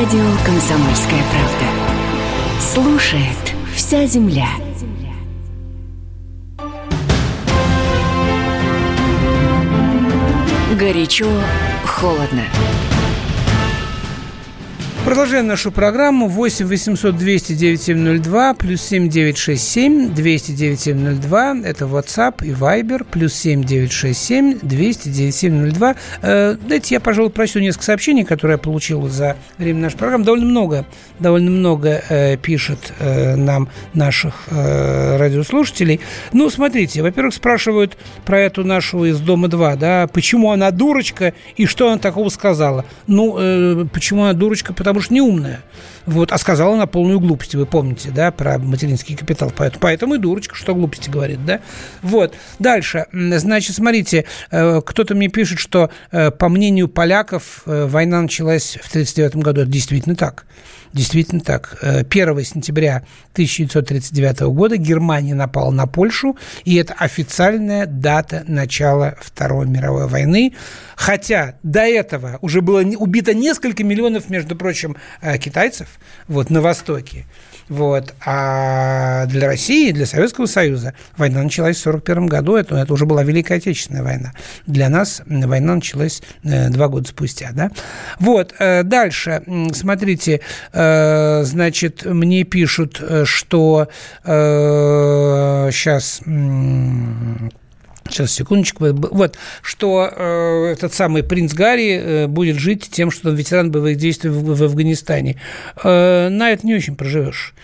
Радио 0.00 0.22
«Комсомольская 0.46 1.20
правда». 1.28 2.60
Слушает 2.60 3.52
вся 3.74 4.06
земля. 4.06 4.46
Горячо, 10.78 11.26
холодно. 11.84 12.44
Продолжаем 15.08 15.46
нашу 15.46 15.72
программу. 15.72 16.28
8 16.28 16.66
800 16.66 17.16
200 17.16 17.54
9702, 17.54 18.52
плюс 18.52 18.82
7 18.82 19.08
967 19.08 20.14
200 20.14 20.52
9702. 20.52 21.56
Это 21.64 21.86
WhatsApp 21.86 22.44
и 22.44 22.50
Viber, 22.50 23.06
плюс 23.10 23.32
7 23.32 23.64
967 23.64 24.58
200 24.60 25.08
9702. 25.08 25.94
Э, 26.20 26.56
дайте 26.60 26.94
я, 26.96 27.00
пожалуй, 27.00 27.30
прочту 27.30 27.58
несколько 27.58 27.86
сообщений, 27.86 28.24
которые 28.24 28.56
я 28.56 28.58
получил 28.58 29.08
за 29.08 29.38
время 29.56 29.80
нашей 29.80 29.96
программы. 29.96 30.26
Довольно 30.26 30.44
много, 30.44 30.84
довольно 31.18 31.52
много 31.52 32.02
э, 32.10 32.36
пишет 32.36 32.92
э, 32.98 33.34
нам 33.34 33.70
наших 33.94 34.34
э, 34.50 35.16
радиослушателей. 35.16 36.00
Ну, 36.34 36.50
смотрите, 36.50 37.00
во-первых, 37.00 37.32
спрашивают 37.32 37.96
про 38.26 38.40
эту 38.40 38.62
нашу 38.62 39.06
из 39.06 39.18
Дома-2, 39.20 39.76
да, 39.76 40.06
почему 40.12 40.52
она 40.52 40.70
дурочка 40.70 41.32
и 41.56 41.64
что 41.64 41.88
она 41.88 41.96
такого 41.96 42.28
сказала. 42.28 42.84
Ну, 43.06 43.36
э, 43.38 43.86
почему 43.90 44.24
она 44.24 44.34
дурочка? 44.34 44.74
Потому 44.74 44.97
потому 44.98 45.04
что 45.04 45.14
не 45.14 45.20
умная. 45.20 45.60
Вот, 46.06 46.32
а 46.32 46.38
сказала 46.38 46.74
она 46.74 46.86
полную 46.86 47.20
глупость, 47.20 47.54
вы 47.54 47.66
помните, 47.66 48.10
да, 48.10 48.30
про 48.30 48.58
материнский 48.58 49.14
капитал. 49.14 49.52
Поэтому, 49.54 49.80
поэтому 49.80 50.14
и 50.14 50.18
дурочка, 50.18 50.54
что 50.56 50.74
глупости 50.74 51.10
говорит, 51.10 51.44
да. 51.44 51.60
Вот. 52.02 52.34
Дальше. 52.58 53.06
Значит, 53.12 53.76
смотрите, 53.76 54.24
э, 54.50 54.80
кто-то 54.84 55.14
мне 55.14 55.28
пишет, 55.28 55.58
что, 55.58 55.90
э, 56.10 56.30
по 56.30 56.48
мнению 56.48 56.88
поляков, 56.88 57.62
э, 57.66 57.86
война 57.86 58.22
началась 58.22 58.78
в 58.82 58.88
1939 58.88 59.44
году. 59.44 59.60
Это 59.60 59.70
действительно 59.70 60.16
так. 60.16 60.46
Действительно 60.92 61.40
так. 61.40 61.78
1 61.82 62.44
сентября 62.44 63.04
1939 63.32 64.40
года 64.40 64.76
Германия 64.76 65.34
напала 65.34 65.70
на 65.70 65.86
Польшу, 65.86 66.36
и 66.64 66.76
это 66.76 66.94
официальная 66.94 67.86
дата 67.86 68.44
начала 68.46 69.16
Второй 69.20 69.66
мировой 69.66 70.08
войны. 70.08 70.54
Хотя 70.96 71.54
до 71.62 71.80
этого 71.80 72.38
уже 72.40 72.60
было 72.60 72.80
убито 72.80 73.34
несколько 73.34 73.84
миллионов, 73.84 74.30
между 74.30 74.56
прочим, 74.56 74.96
китайцев 75.40 75.88
вот, 76.26 76.50
на 76.50 76.60
Востоке. 76.60 77.26
Вот. 77.68 78.14
А 78.24 79.26
для 79.26 79.46
России, 79.46 79.92
для 79.92 80.06
Советского 80.06 80.46
Союза 80.46 80.94
война 81.16 81.42
началась 81.42 81.76
в 81.76 81.86
1941 81.86 82.26
году. 82.26 82.56
Это, 82.56 82.76
это 82.76 82.92
уже 82.92 83.06
была 83.06 83.22
Великая 83.22 83.56
Отечественная 83.56 84.02
война. 84.02 84.32
Для 84.66 84.88
нас 84.88 85.22
война 85.26 85.74
началась 85.74 86.22
э, 86.44 86.70
два 86.70 86.88
года 86.88 87.08
спустя. 87.08 87.50
Да? 87.52 87.70
Вот. 88.18 88.54
Э, 88.58 88.82
дальше. 88.82 89.42
Смотрите. 89.72 90.40
Э, 90.72 91.42
значит, 91.44 92.04
мне 92.04 92.44
пишут, 92.44 93.02
что 93.24 93.88
сейчас 94.24 96.22
Сейчас, 98.08 98.32
секундочку. 98.32 98.86
Вот, 98.92 99.36
что 99.62 100.10
э, 100.10 100.72
этот 100.72 100.94
самый 100.94 101.22
принц 101.22 101.52
Гарри 101.52 102.00
э, 102.00 102.26
будет 102.26 102.56
жить 102.56 102.88
тем, 102.90 103.10
что 103.10 103.28
он 103.28 103.36
ветеран 103.36 103.70
боевых 103.70 103.96
действий 103.96 104.30
в, 104.30 104.56
в 104.56 104.62
Афганистане. 104.62 105.40
Э, 105.82 106.28
на 106.28 106.50
это 106.50 106.66
не 106.66 106.74
очень 106.74 106.96
проживешь. 106.96 107.54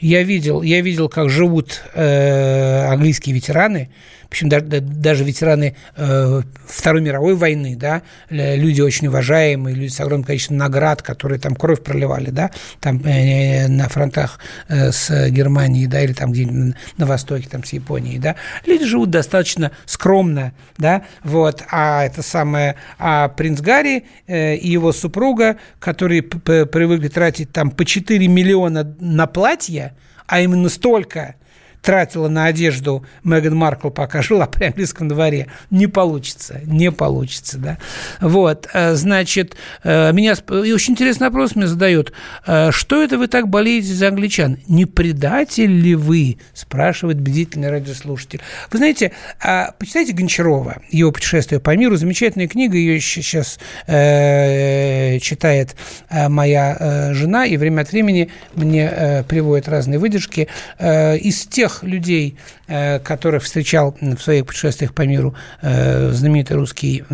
Я 0.00 0.22
видел, 0.22 0.62
я 0.62 0.80
видел, 0.82 1.08
как 1.08 1.30
живут 1.30 1.82
э, 1.94 2.84
английские 2.86 3.34
ветераны, 3.34 3.90
причем 4.34 4.48
даже, 4.48 5.22
ветераны 5.22 5.76
э, 5.94 6.42
Второй 6.66 7.00
мировой 7.00 7.36
войны, 7.36 7.76
да, 7.76 8.02
люди 8.28 8.80
очень 8.80 9.06
уважаемые, 9.06 9.76
люди 9.76 9.92
с 9.92 10.00
огромным 10.00 10.24
количеством 10.26 10.56
наград, 10.56 11.02
которые 11.02 11.38
там 11.38 11.54
кровь 11.54 11.80
проливали, 11.80 12.30
да, 12.30 12.50
там 12.80 13.00
э, 13.04 13.68
на 13.68 13.88
фронтах 13.88 14.40
э, 14.66 14.90
с 14.90 15.30
Германией, 15.30 15.86
да, 15.86 16.02
или 16.02 16.14
там 16.14 16.32
где-нибудь 16.32 16.74
на 16.96 17.06
Востоке, 17.06 17.48
там 17.48 17.62
с 17.62 17.72
Японией, 17.72 18.18
да, 18.18 18.34
люди 18.66 18.84
живут 18.84 19.10
достаточно 19.10 19.70
скромно, 19.86 20.52
да, 20.78 21.04
вот, 21.22 21.62
а 21.70 22.02
это 22.02 22.22
самое, 22.22 22.74
а 22.98 23.28
принц 23.28 23.60
Гарри 23.60 24.04
э, 24.26 24.56
и 24.56 24.68
его 24.68 24.90
супруга, 24.90 25.58
которые 25.78 26.24
привыкли 26.24 27.06
тратить 27.06 27.52
там 27.52 27.70
по 27.70 27.84
4 27.84 28.26
миллиона 28.26 28.96
на 28.98 29.28
платье, 29.28 29.94
а 30.26 30.40
именно 30.40 30.68
столько 30.70 31.36
тратила 31.84 32.28
на 32.28 32.46
одежду 32.46 33.04
Меган 33.24 33.54
Маркл, 33.54 33.90
пока 33.90 34.22
жила 34.22 34.46
при 34.46 34.64
английском 34.64 35.06
дворе. 35.06 35.48
Не 35.70 35.86
получится, 35.86 36.60
не 36.64 36.90
получится, 36.90 37.58
да. 37.58 37.78
Вот, 38.20 38.66
э, 38.72 38.94
значит, 38.94 39.54
э, 39.82 40.12
меня 40.12 40.32
и 40.32 40.72
очень 40.72 40.94
интересный 40.94 41.26
вопрос 41.26 41.54
мне 41.54 41.66
задают. 41.66 42.14
Э, 42.46 42.70
что 42.72 43.02
это 43.02 43.18
вы 43.18 43.26
так 43.26 43.48
болеете 43.48 43.92
за 43.92 44.08
англичан? 44.08 44.58
Не 44.66 44.86
предатель 44.86 45.70
ли 45.70 45.94
вы? 45.94 46.38
Спрашивает 46.54 47.20
бдительный 47.20 47.68
радиослушатель. 47.68 48.40
Вы 48.72 48.78
знаете, 48.78 49.12
а 49.38 49.74
почитайте 49.78 50.14
Гончарова, 50.14 50.78
его 50.90 51.12
«Путешествие 51.12 51.60
по 51.60 51.76
миру», 51.76 51.96
замечательная 51.96 52.48
книга, 52.48 52.78
ее 52.78 52.98
сейчас 53.00 53.58
читает 53.86 55.76
моя 56.10 57.12
жена, 57.12 57.44
и 57.44 57.56
время 57.58 57.82
от 57.82 57.92
времени 57.92 58.30
мне 58.54 59.24
приводят 59.28 59.68
разные 59.68 59.98
выдержки. 59.98 60.48
Из 60.80 61.46
тех 61.46 61.73
тех 61.74 61.82
людей, 61.82 62.36
э, 62.68 62.98
которых 62.98 63.42
встречал 63.42 63.96
в 64.00 64.18
своих 64.18 64.46
путешествиях 64.46 64.94
по 64.94 65.02
миру 65.02 65.34
э, 65.62 66.10
знаменитый 66.10 66.56
русский 66.56 67.04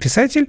писатель 0.00 0.48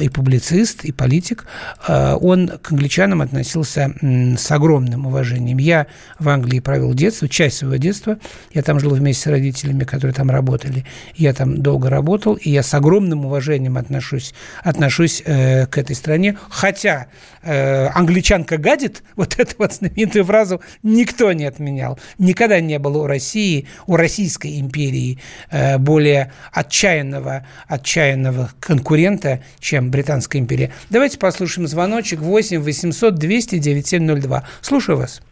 и 0.00 0.08
публицист, 0.08 0.84
и 0.84 0.92
политик, 0.92 1.46
он 1.88 2.48
к 2.48 2.70
англичанам 2.70 3.22
относился 3.22 3.94
с 4.02 4.50
огромным 4.50 5.06
уважением. 5.06 5.58
Я 5.58 5.86
в 6.18 6.28
Англии 6.28 6.60
провел 6.60 6.94
детство, 6.94 7.28
часть 7.28 7.58
своего 7.58 7.76
детства. 7.76 8.18
Я 8.52 8.62
там 8.62 8.78
жил 8.78 8.94
вместе 8.94 9.22
с 9.22 9.26
родителями, 9.26 9.84
которые 9.84 10.14
там 10.14 10.30
работали. 10.30 10.84
Я 11.14 11.32
там 11.32 11.62
долго 11.62 11.88
работал, 11.90 12.34
и 12.34 12.50
я 12.50 12.62
с 12.62 12.74
огромным 12.74 13.24
уважением 13.24 13.76
отношусь, 13.76 14.34
отношусь 14.62 15.22
к 15.22 15.78
этой 15.78 15.96
стране. 15.96 16.36
Хотя 16.50 17.06
англичанка 17.42 18.58
гадит, 18.58 19.02
вот 19.16 19.38
эту 19.38 19.54
вот 19.58 19.72
знаменитую 19.72 20.24
фразу 20.24 20.60
никто 20.82 21.32
не 21.32 21.44
отменял. 21.44 21.98
Никогда 22.18 22.60
не 22.60 22.78
было 22.78 23.02
у 23.02 23.06
России, 23.06 23.66
у 23.86 23.96
Российской 23.96 24.60
империи 24.60 25.18
э, 25.50 25.78
более 25.78 26.32
отчаянного, 26.52 27.46
отчаянного 27.66 28.50
конкурента, 28.60 29.42
чем 29.64 29.90
Британская 29.90 30.38
империя. 30.38 30.70
Давайте 30.90 31.18
послушаем 31.18 31.66
звоночек 31.66 32.20
8 32.20 32.60
800 32.60 33.14
200 33.14 33.58
9702. 33.58 34.42
Слушаю 34.60 34.98
вас. 34.98 35.22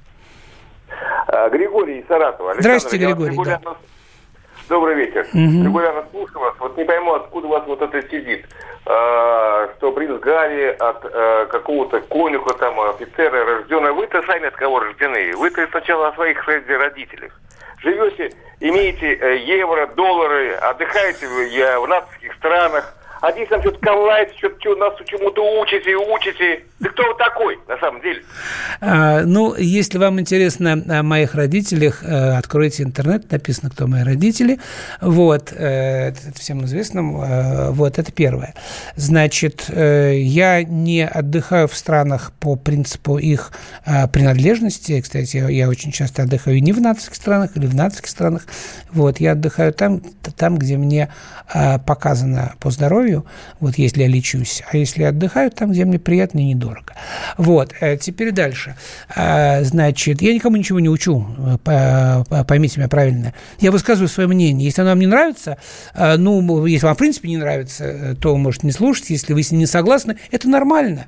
А, 1.29 1.49
Григорий 1.51 2.01
из 2.01 2.07
Саратова. 2.09 2.53
Александр, 2.53 2.79
Здравствуйте, 2.79 3.07
Григорий. 3.07 3.33
Регулярно... 3.33 3.71
Да. 3.71 3.77
Добрый 4.69 4.95
вечер. 4.95 5.27
Угу. 5.35 5.65
Регулярно 5.65 6.05
слушаю 6.11 6.41
вас. 6.41 6.55
Вот 6.59 6.77
не 6.79 6.85
пойму, 6.85 7.13
откуда 7.13 7.47
у 7.47 7.51
вас 7.51 7.65
вот 7.67 7.83
это 7.83 8.03
сидит. 8.09 8.47
А, 8.87 9.69
что 9.77 9.93
принц 9.93 10.19
Гарри 10.21 10.75
от 10.79 11.05
а, 11.05 11.47
какого-то 11.47 12.01
конюха, 12.01 12.55
там, 12.55 12.81
офицера 12.81 13.45
рожденного. 13.45 13.93
Вы-то 13.93 14.23
сами 14.23 14.47
от 14.47 14.57
кого 14.57 14.81
рождены? 14.81 15.37
Вы-то 15.37 15.67
сначала 15.71 16.09
о 16.09 16.15
своих 16.15 16.43
родителях. 16.47 17.39
Живете, 17.83 18.33
имеете 18.61 19.13
э, 19.13 19.39
евро, 19.39 19.89
доллары, 19.89 20.53
отдыхаете 20.53 21.27
в 21.27 21.87
нацистских 21.89 22.33
странах, 22.35 22.95
а 23.23 23.31
здесь 23.31 23.47
что-то 23.47 23.79
ковлаете, 23.79 24.33
что-то 24.37 24.75
нас 24.75 24.95
чему-то 25.07 25.61
учите, 25.61 25.95
учите. 25.95 26.65
Ты 26.83 26.89
кто 26.89 27.05
вы 27.05 27.15
такой, 27.17 27.57
на 27.69 27.79
самом 27.79 28.03
деле? 28.03 28.21
А, 28.81 29.23
ну, 29.23 29.55
если 29.57 29.99
вам 29.99 30.19
интересно 30.19 30.73
о 30.89 31.03
моих 31.05 31.37
родителях, 31.37 32.03
э, 32.03 32.33
откройте 32.33 32.83
интернет, 32.83 33.31
написано, 33.31 33.71
кто 33.71 33.87
мои 33.87 34.03
родители. 34.03 34.59
Вот, 35.01 35.53
э, 35.53 36.09
это 36.09 36.19
всем 36.35 36.65
известно. 36.65 36.99
Э, 36.99 37.71
вот, 37.71 38.01
это 38.01 38.11
первое. 38.11 38.55
Значит, 38.97 39.67
я 39.69 40.65
не 40.65 41.07
отдыхаю 41.07 41.69
в 41.69 41.77
странах 41.77 42.33
по 42.41 42.57
принципу 42.57 43.19
их 43.19 43.53
принадлежности. 44.13 45.01
Кстати, 45.01 45.37
я 45.37 45.69
очень 45.69 45.93
часто 45.93 46.23
отдыхаю 46.23 46.61
не 46.61 46.73
в 46.73 46.81
нацистских 46.81 47.15
странах 47.15 47.57
или 47.57 47.67
в 47.67 47.75
нацистских 47.77 48.11
странах. 48.11 48.47
Вот, 48.91 49.21
я 49.21 49.33
отдыхаю 49.33 49.73
там, 49.73 50.01
там 50.37 50.59
где 50.59 50.77
мне 50.77 51.13
показано 51.87 52.55
по 52.59 52.71
здоровью, 52.71 53.12
здоровью, 53.13 53.27
вот 53.61 53.79
если 53.79 54.03
я 54.03 54.09
лечусь, 54.09 54.63
а 54.71 54.77
если 54.77 55.05
отдыхаю, 55.05 55.51
там, 55.51 55.73
где 55.73 55.85
мне 55.85 55.99
приятно 55.99 56.39
и 56.39 56.45
недорого. 56.45 56.95
Вот, 57.37 57.73
э, 57.81 57.97
теперь 57.97 58.33
дальше. 58.33 58.77
А, 59.15 59.63
значит, 59.63 60.23
я 60.23 60.35
никому 60.35 60.57
ничего 60.57 60.81
не 60.81 60.89
учу, 60.89 61.27
поймите 61.65 62.79
меня 62.79 62.89
правильно. 62.89 63.35
Я 63.61 63.71
высказываю 63.71 64.09
свое 64.09 64.29
мнение. 64.29 64.65
Если 64.65 64.81
оно 64.81 64.91
вам 64.91 65.01
не 65.01 65.07
нравится, 65.07 65.59
э, 65.95 66.17
ну, 66.17 66.67
если 66.67 66.87
вам, 66.87 66.95
в 66.95 66.99
принципе, 66.99 67.29
не 67.29 67.37
нравится, 67.37 67.85
э, 67.85 68.15
то, 68.15 68.37
может, 68.37 68.63
не 68.63 68.73
слушать. 68.73 69.11
Если 69.11 69.33
вы 69.33 69.43
с 69.43 69.51
ним 69.51 69.61
не 69.61 69.67
согласны, 69.67 70.17
это 70.31 70.49
нормально. 70.49 71.07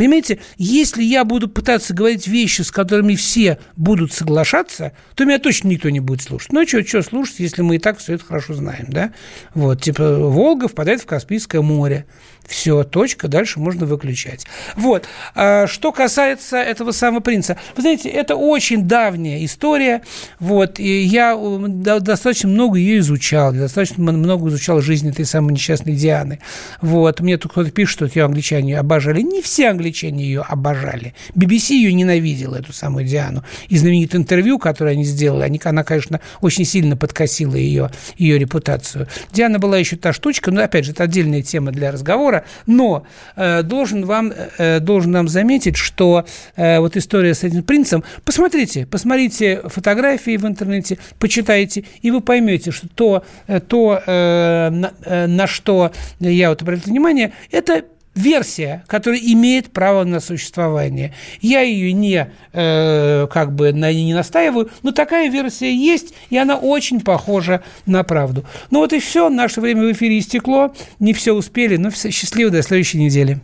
Понимаете, 0.00 0.38
если 0.56 1.02
я 1.02 1.26
буду 1.26 1.46
пытаться 1.46 1.92
говорить 1.92 2.26
вещи, 2.26 2.62
с 2.62 2.70
которыми 2.70 3.16
все 3.16 3.58
будут 3.76 4.14
соглашаться, 4.14 4.92
то 5.14 5.26
меня 5.26 5.38
точно 5.38 5.68
никто 5.68 5.90
не 5.90 6.00
будет 6.00 6.22
слушать. 6.22 6.52
Ну, 6.52 6.66
что, 6.66 6.82
что 6.86 7.02
слушать, 7.02 7.34
если 7.40 7.60
мы 7.60 7.76
и 7.76 7.78
так 7.78 7.98
все 7.98 8.14
это 8.14 8.24
хорошо 8.24 8.54
знаем, 8.54 8.86
да? 8.88 9.12
Вот, 9.52 9.82
типа, 9.82 10.16
Волга 10.16 10.68
впадает 10.68 11.02
в 11.02 11.04
Каспийское 11.04 11.60
море. 11.60 12.06
Все, 12.50 12.82
точка, 12.82 13.28
дальше 13.28 13.60
можно 13.60 13.86
выключать. 13.86 14.44
Вот. 14.74 15.08
А 15.36 15.68
что 15.68 15.92
касается 15.92 16.56
этого 16.56 16.90
самого 16.90 17.20
принца. 17.20 17.56
Вы 17.76 17.82
знаете, 17.82 18.08
это 18.08 18.34
очень 18.34 18.88
давняя 18.88 19.44
история. 19.44 20.02
Вот. 20.40 20.80
И 20.80 21.02
я 21.02 21.38
достаточно 21.38 22.48
много 22.48 22.76
ее 22.76 22.98
изучал. 22.98 23.52
Достаточно 23.52 24.02
много 24.02 24.48
изучал 24.48 24.80
жизнь 24.80 25.08
этой 25.08 25.26
самой 25.26 25.52
несчастной 25.52 25.94
Дианы. 25.94 26.40
Вот. 26.80 27.20
Мне 27.20 27.38
тут 27.38 27.52
кто-то 27.52 27.70
пишет, 27.70 27.94
что 27.94 28.06
ее 28.06 28.24
англичане 28.24 28.76
обожали. 28.80 29.22
Не 29.22 29.42
все 29.42 29.68
англичане 29.68 30.24
ее 30.24 30.40
обожали. 30.40 31.14
BBC 31.36 31.74
ее 31.74 31.92
ненавидела, 31.92 32.56
эту 32.56 32.72
самую 32.72 33.04
Диану. 33.04 33.44
И 33.68 33.78
знаменитое 33.78 34.20
интервью, 34.20 34.58
которое 34.58 34.90
они 34.90 35.04
сделали, 35.04 35.44
они, 35.44 35.60
она, 35.62 35.84
конечно, 35.84 36.20
очень 36.40 36.64
сильно 36.64 36.96
подкосила 36.96 37.54
ее, 37.54 37.92
ее 38.18 38.38
репутацию. 38.40 39.06
Диана 39.30 39.60
была 39.60 39.78
еще 39.78 39.94
та 39.94 40.12
штучка, 40.12 40.50
но, 40.50 40.64
опять 40.64 40.84
же, 40.84 40.90
это 40.90 41.04
отдельная 41.04 41.42
тема 41.42 41.70
для 41.70 41.92
разговора, 41.92 42.39
но 42.66 43.04
э, 43.36 43.62
должен 43.62 44.04
вам, 44.04 44.32
э, 44.58 44.80
должен 44.80 45.12
нам 45.12 45.28
заметить, 45.28 45.76
что 45.76 46.24
э, 46.56 46.78
вот 46.78 46.96
история 46.96 47.34
с 47.34 47.44
этим 47.44 47.62
принцем, 47.62 48.04
посмотрите, 48.24 48.86
посмотрите 48.86 49.62
фотографии 49.64 50.36
в 50.36 50.46
интернете, 50.46 50.98
почитайте, 51.18 51.84
и 52.02 52.10
вы 52.10 52.20
поймете, 52.20 52.70
что 52.70 52.88
то, 52.88 53.24
э, 53.46 53.60
то 53.60 54.02
э, 54.06 54.70
на, 54.70 54.92
э, 55.04 55.26
на 55.26 55.46
что 55.46 55.92
я 56.18 56.50
вот 56.50 56.62
обратил 56.62 56.90
внимание, 56.90 57.32
это 57.50 57.84
версия, 58.20 58.84
которая 58.86 59.20
имеет 59.20 59.70
право 59.70 60.04
на 60.04 60.20
существование. 60.20 61.12
Я 61.40 61.60
ее 61.60 61.92
не 61.92 62.30
э, 62.52 63.26
как 63.30 63.54
бы 63.54 63.72
на 63.72 63.92
не 63.92 64.14
настаиваю, 64.14 64.70
но 64.82 64.92
такая 64.92 65.28
версия 65.28 65.74
есть, 65.74 66.14
и 66.30 66.36
она 66.36 66.56
очень 66.56 67.00
похожа 67.00 67.62
на 67.86 68.04
правду. 68.04 68.44
Ну 68.70 68.80
вот 68.80 68.92
и 68.92 69.00
все, 69.00 69.28
наше 69.28 69.60
время 69.60 69.82
в 69.84 69.92
эфире 69.92 70.18
истекло, 70.18 70.74
не 70.98 71.12
все 71.12 71.32
успели, 71.32 71.76
но 71.76 71.90
все, 71.90 72.10
счастливо 72.10 72.50
до 72.50 72.62
следующей 72.62 72.98
недели. 72.98 73.40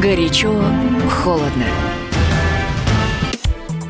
Горячо, 0.00 0.54
холодно. 1.10 1.89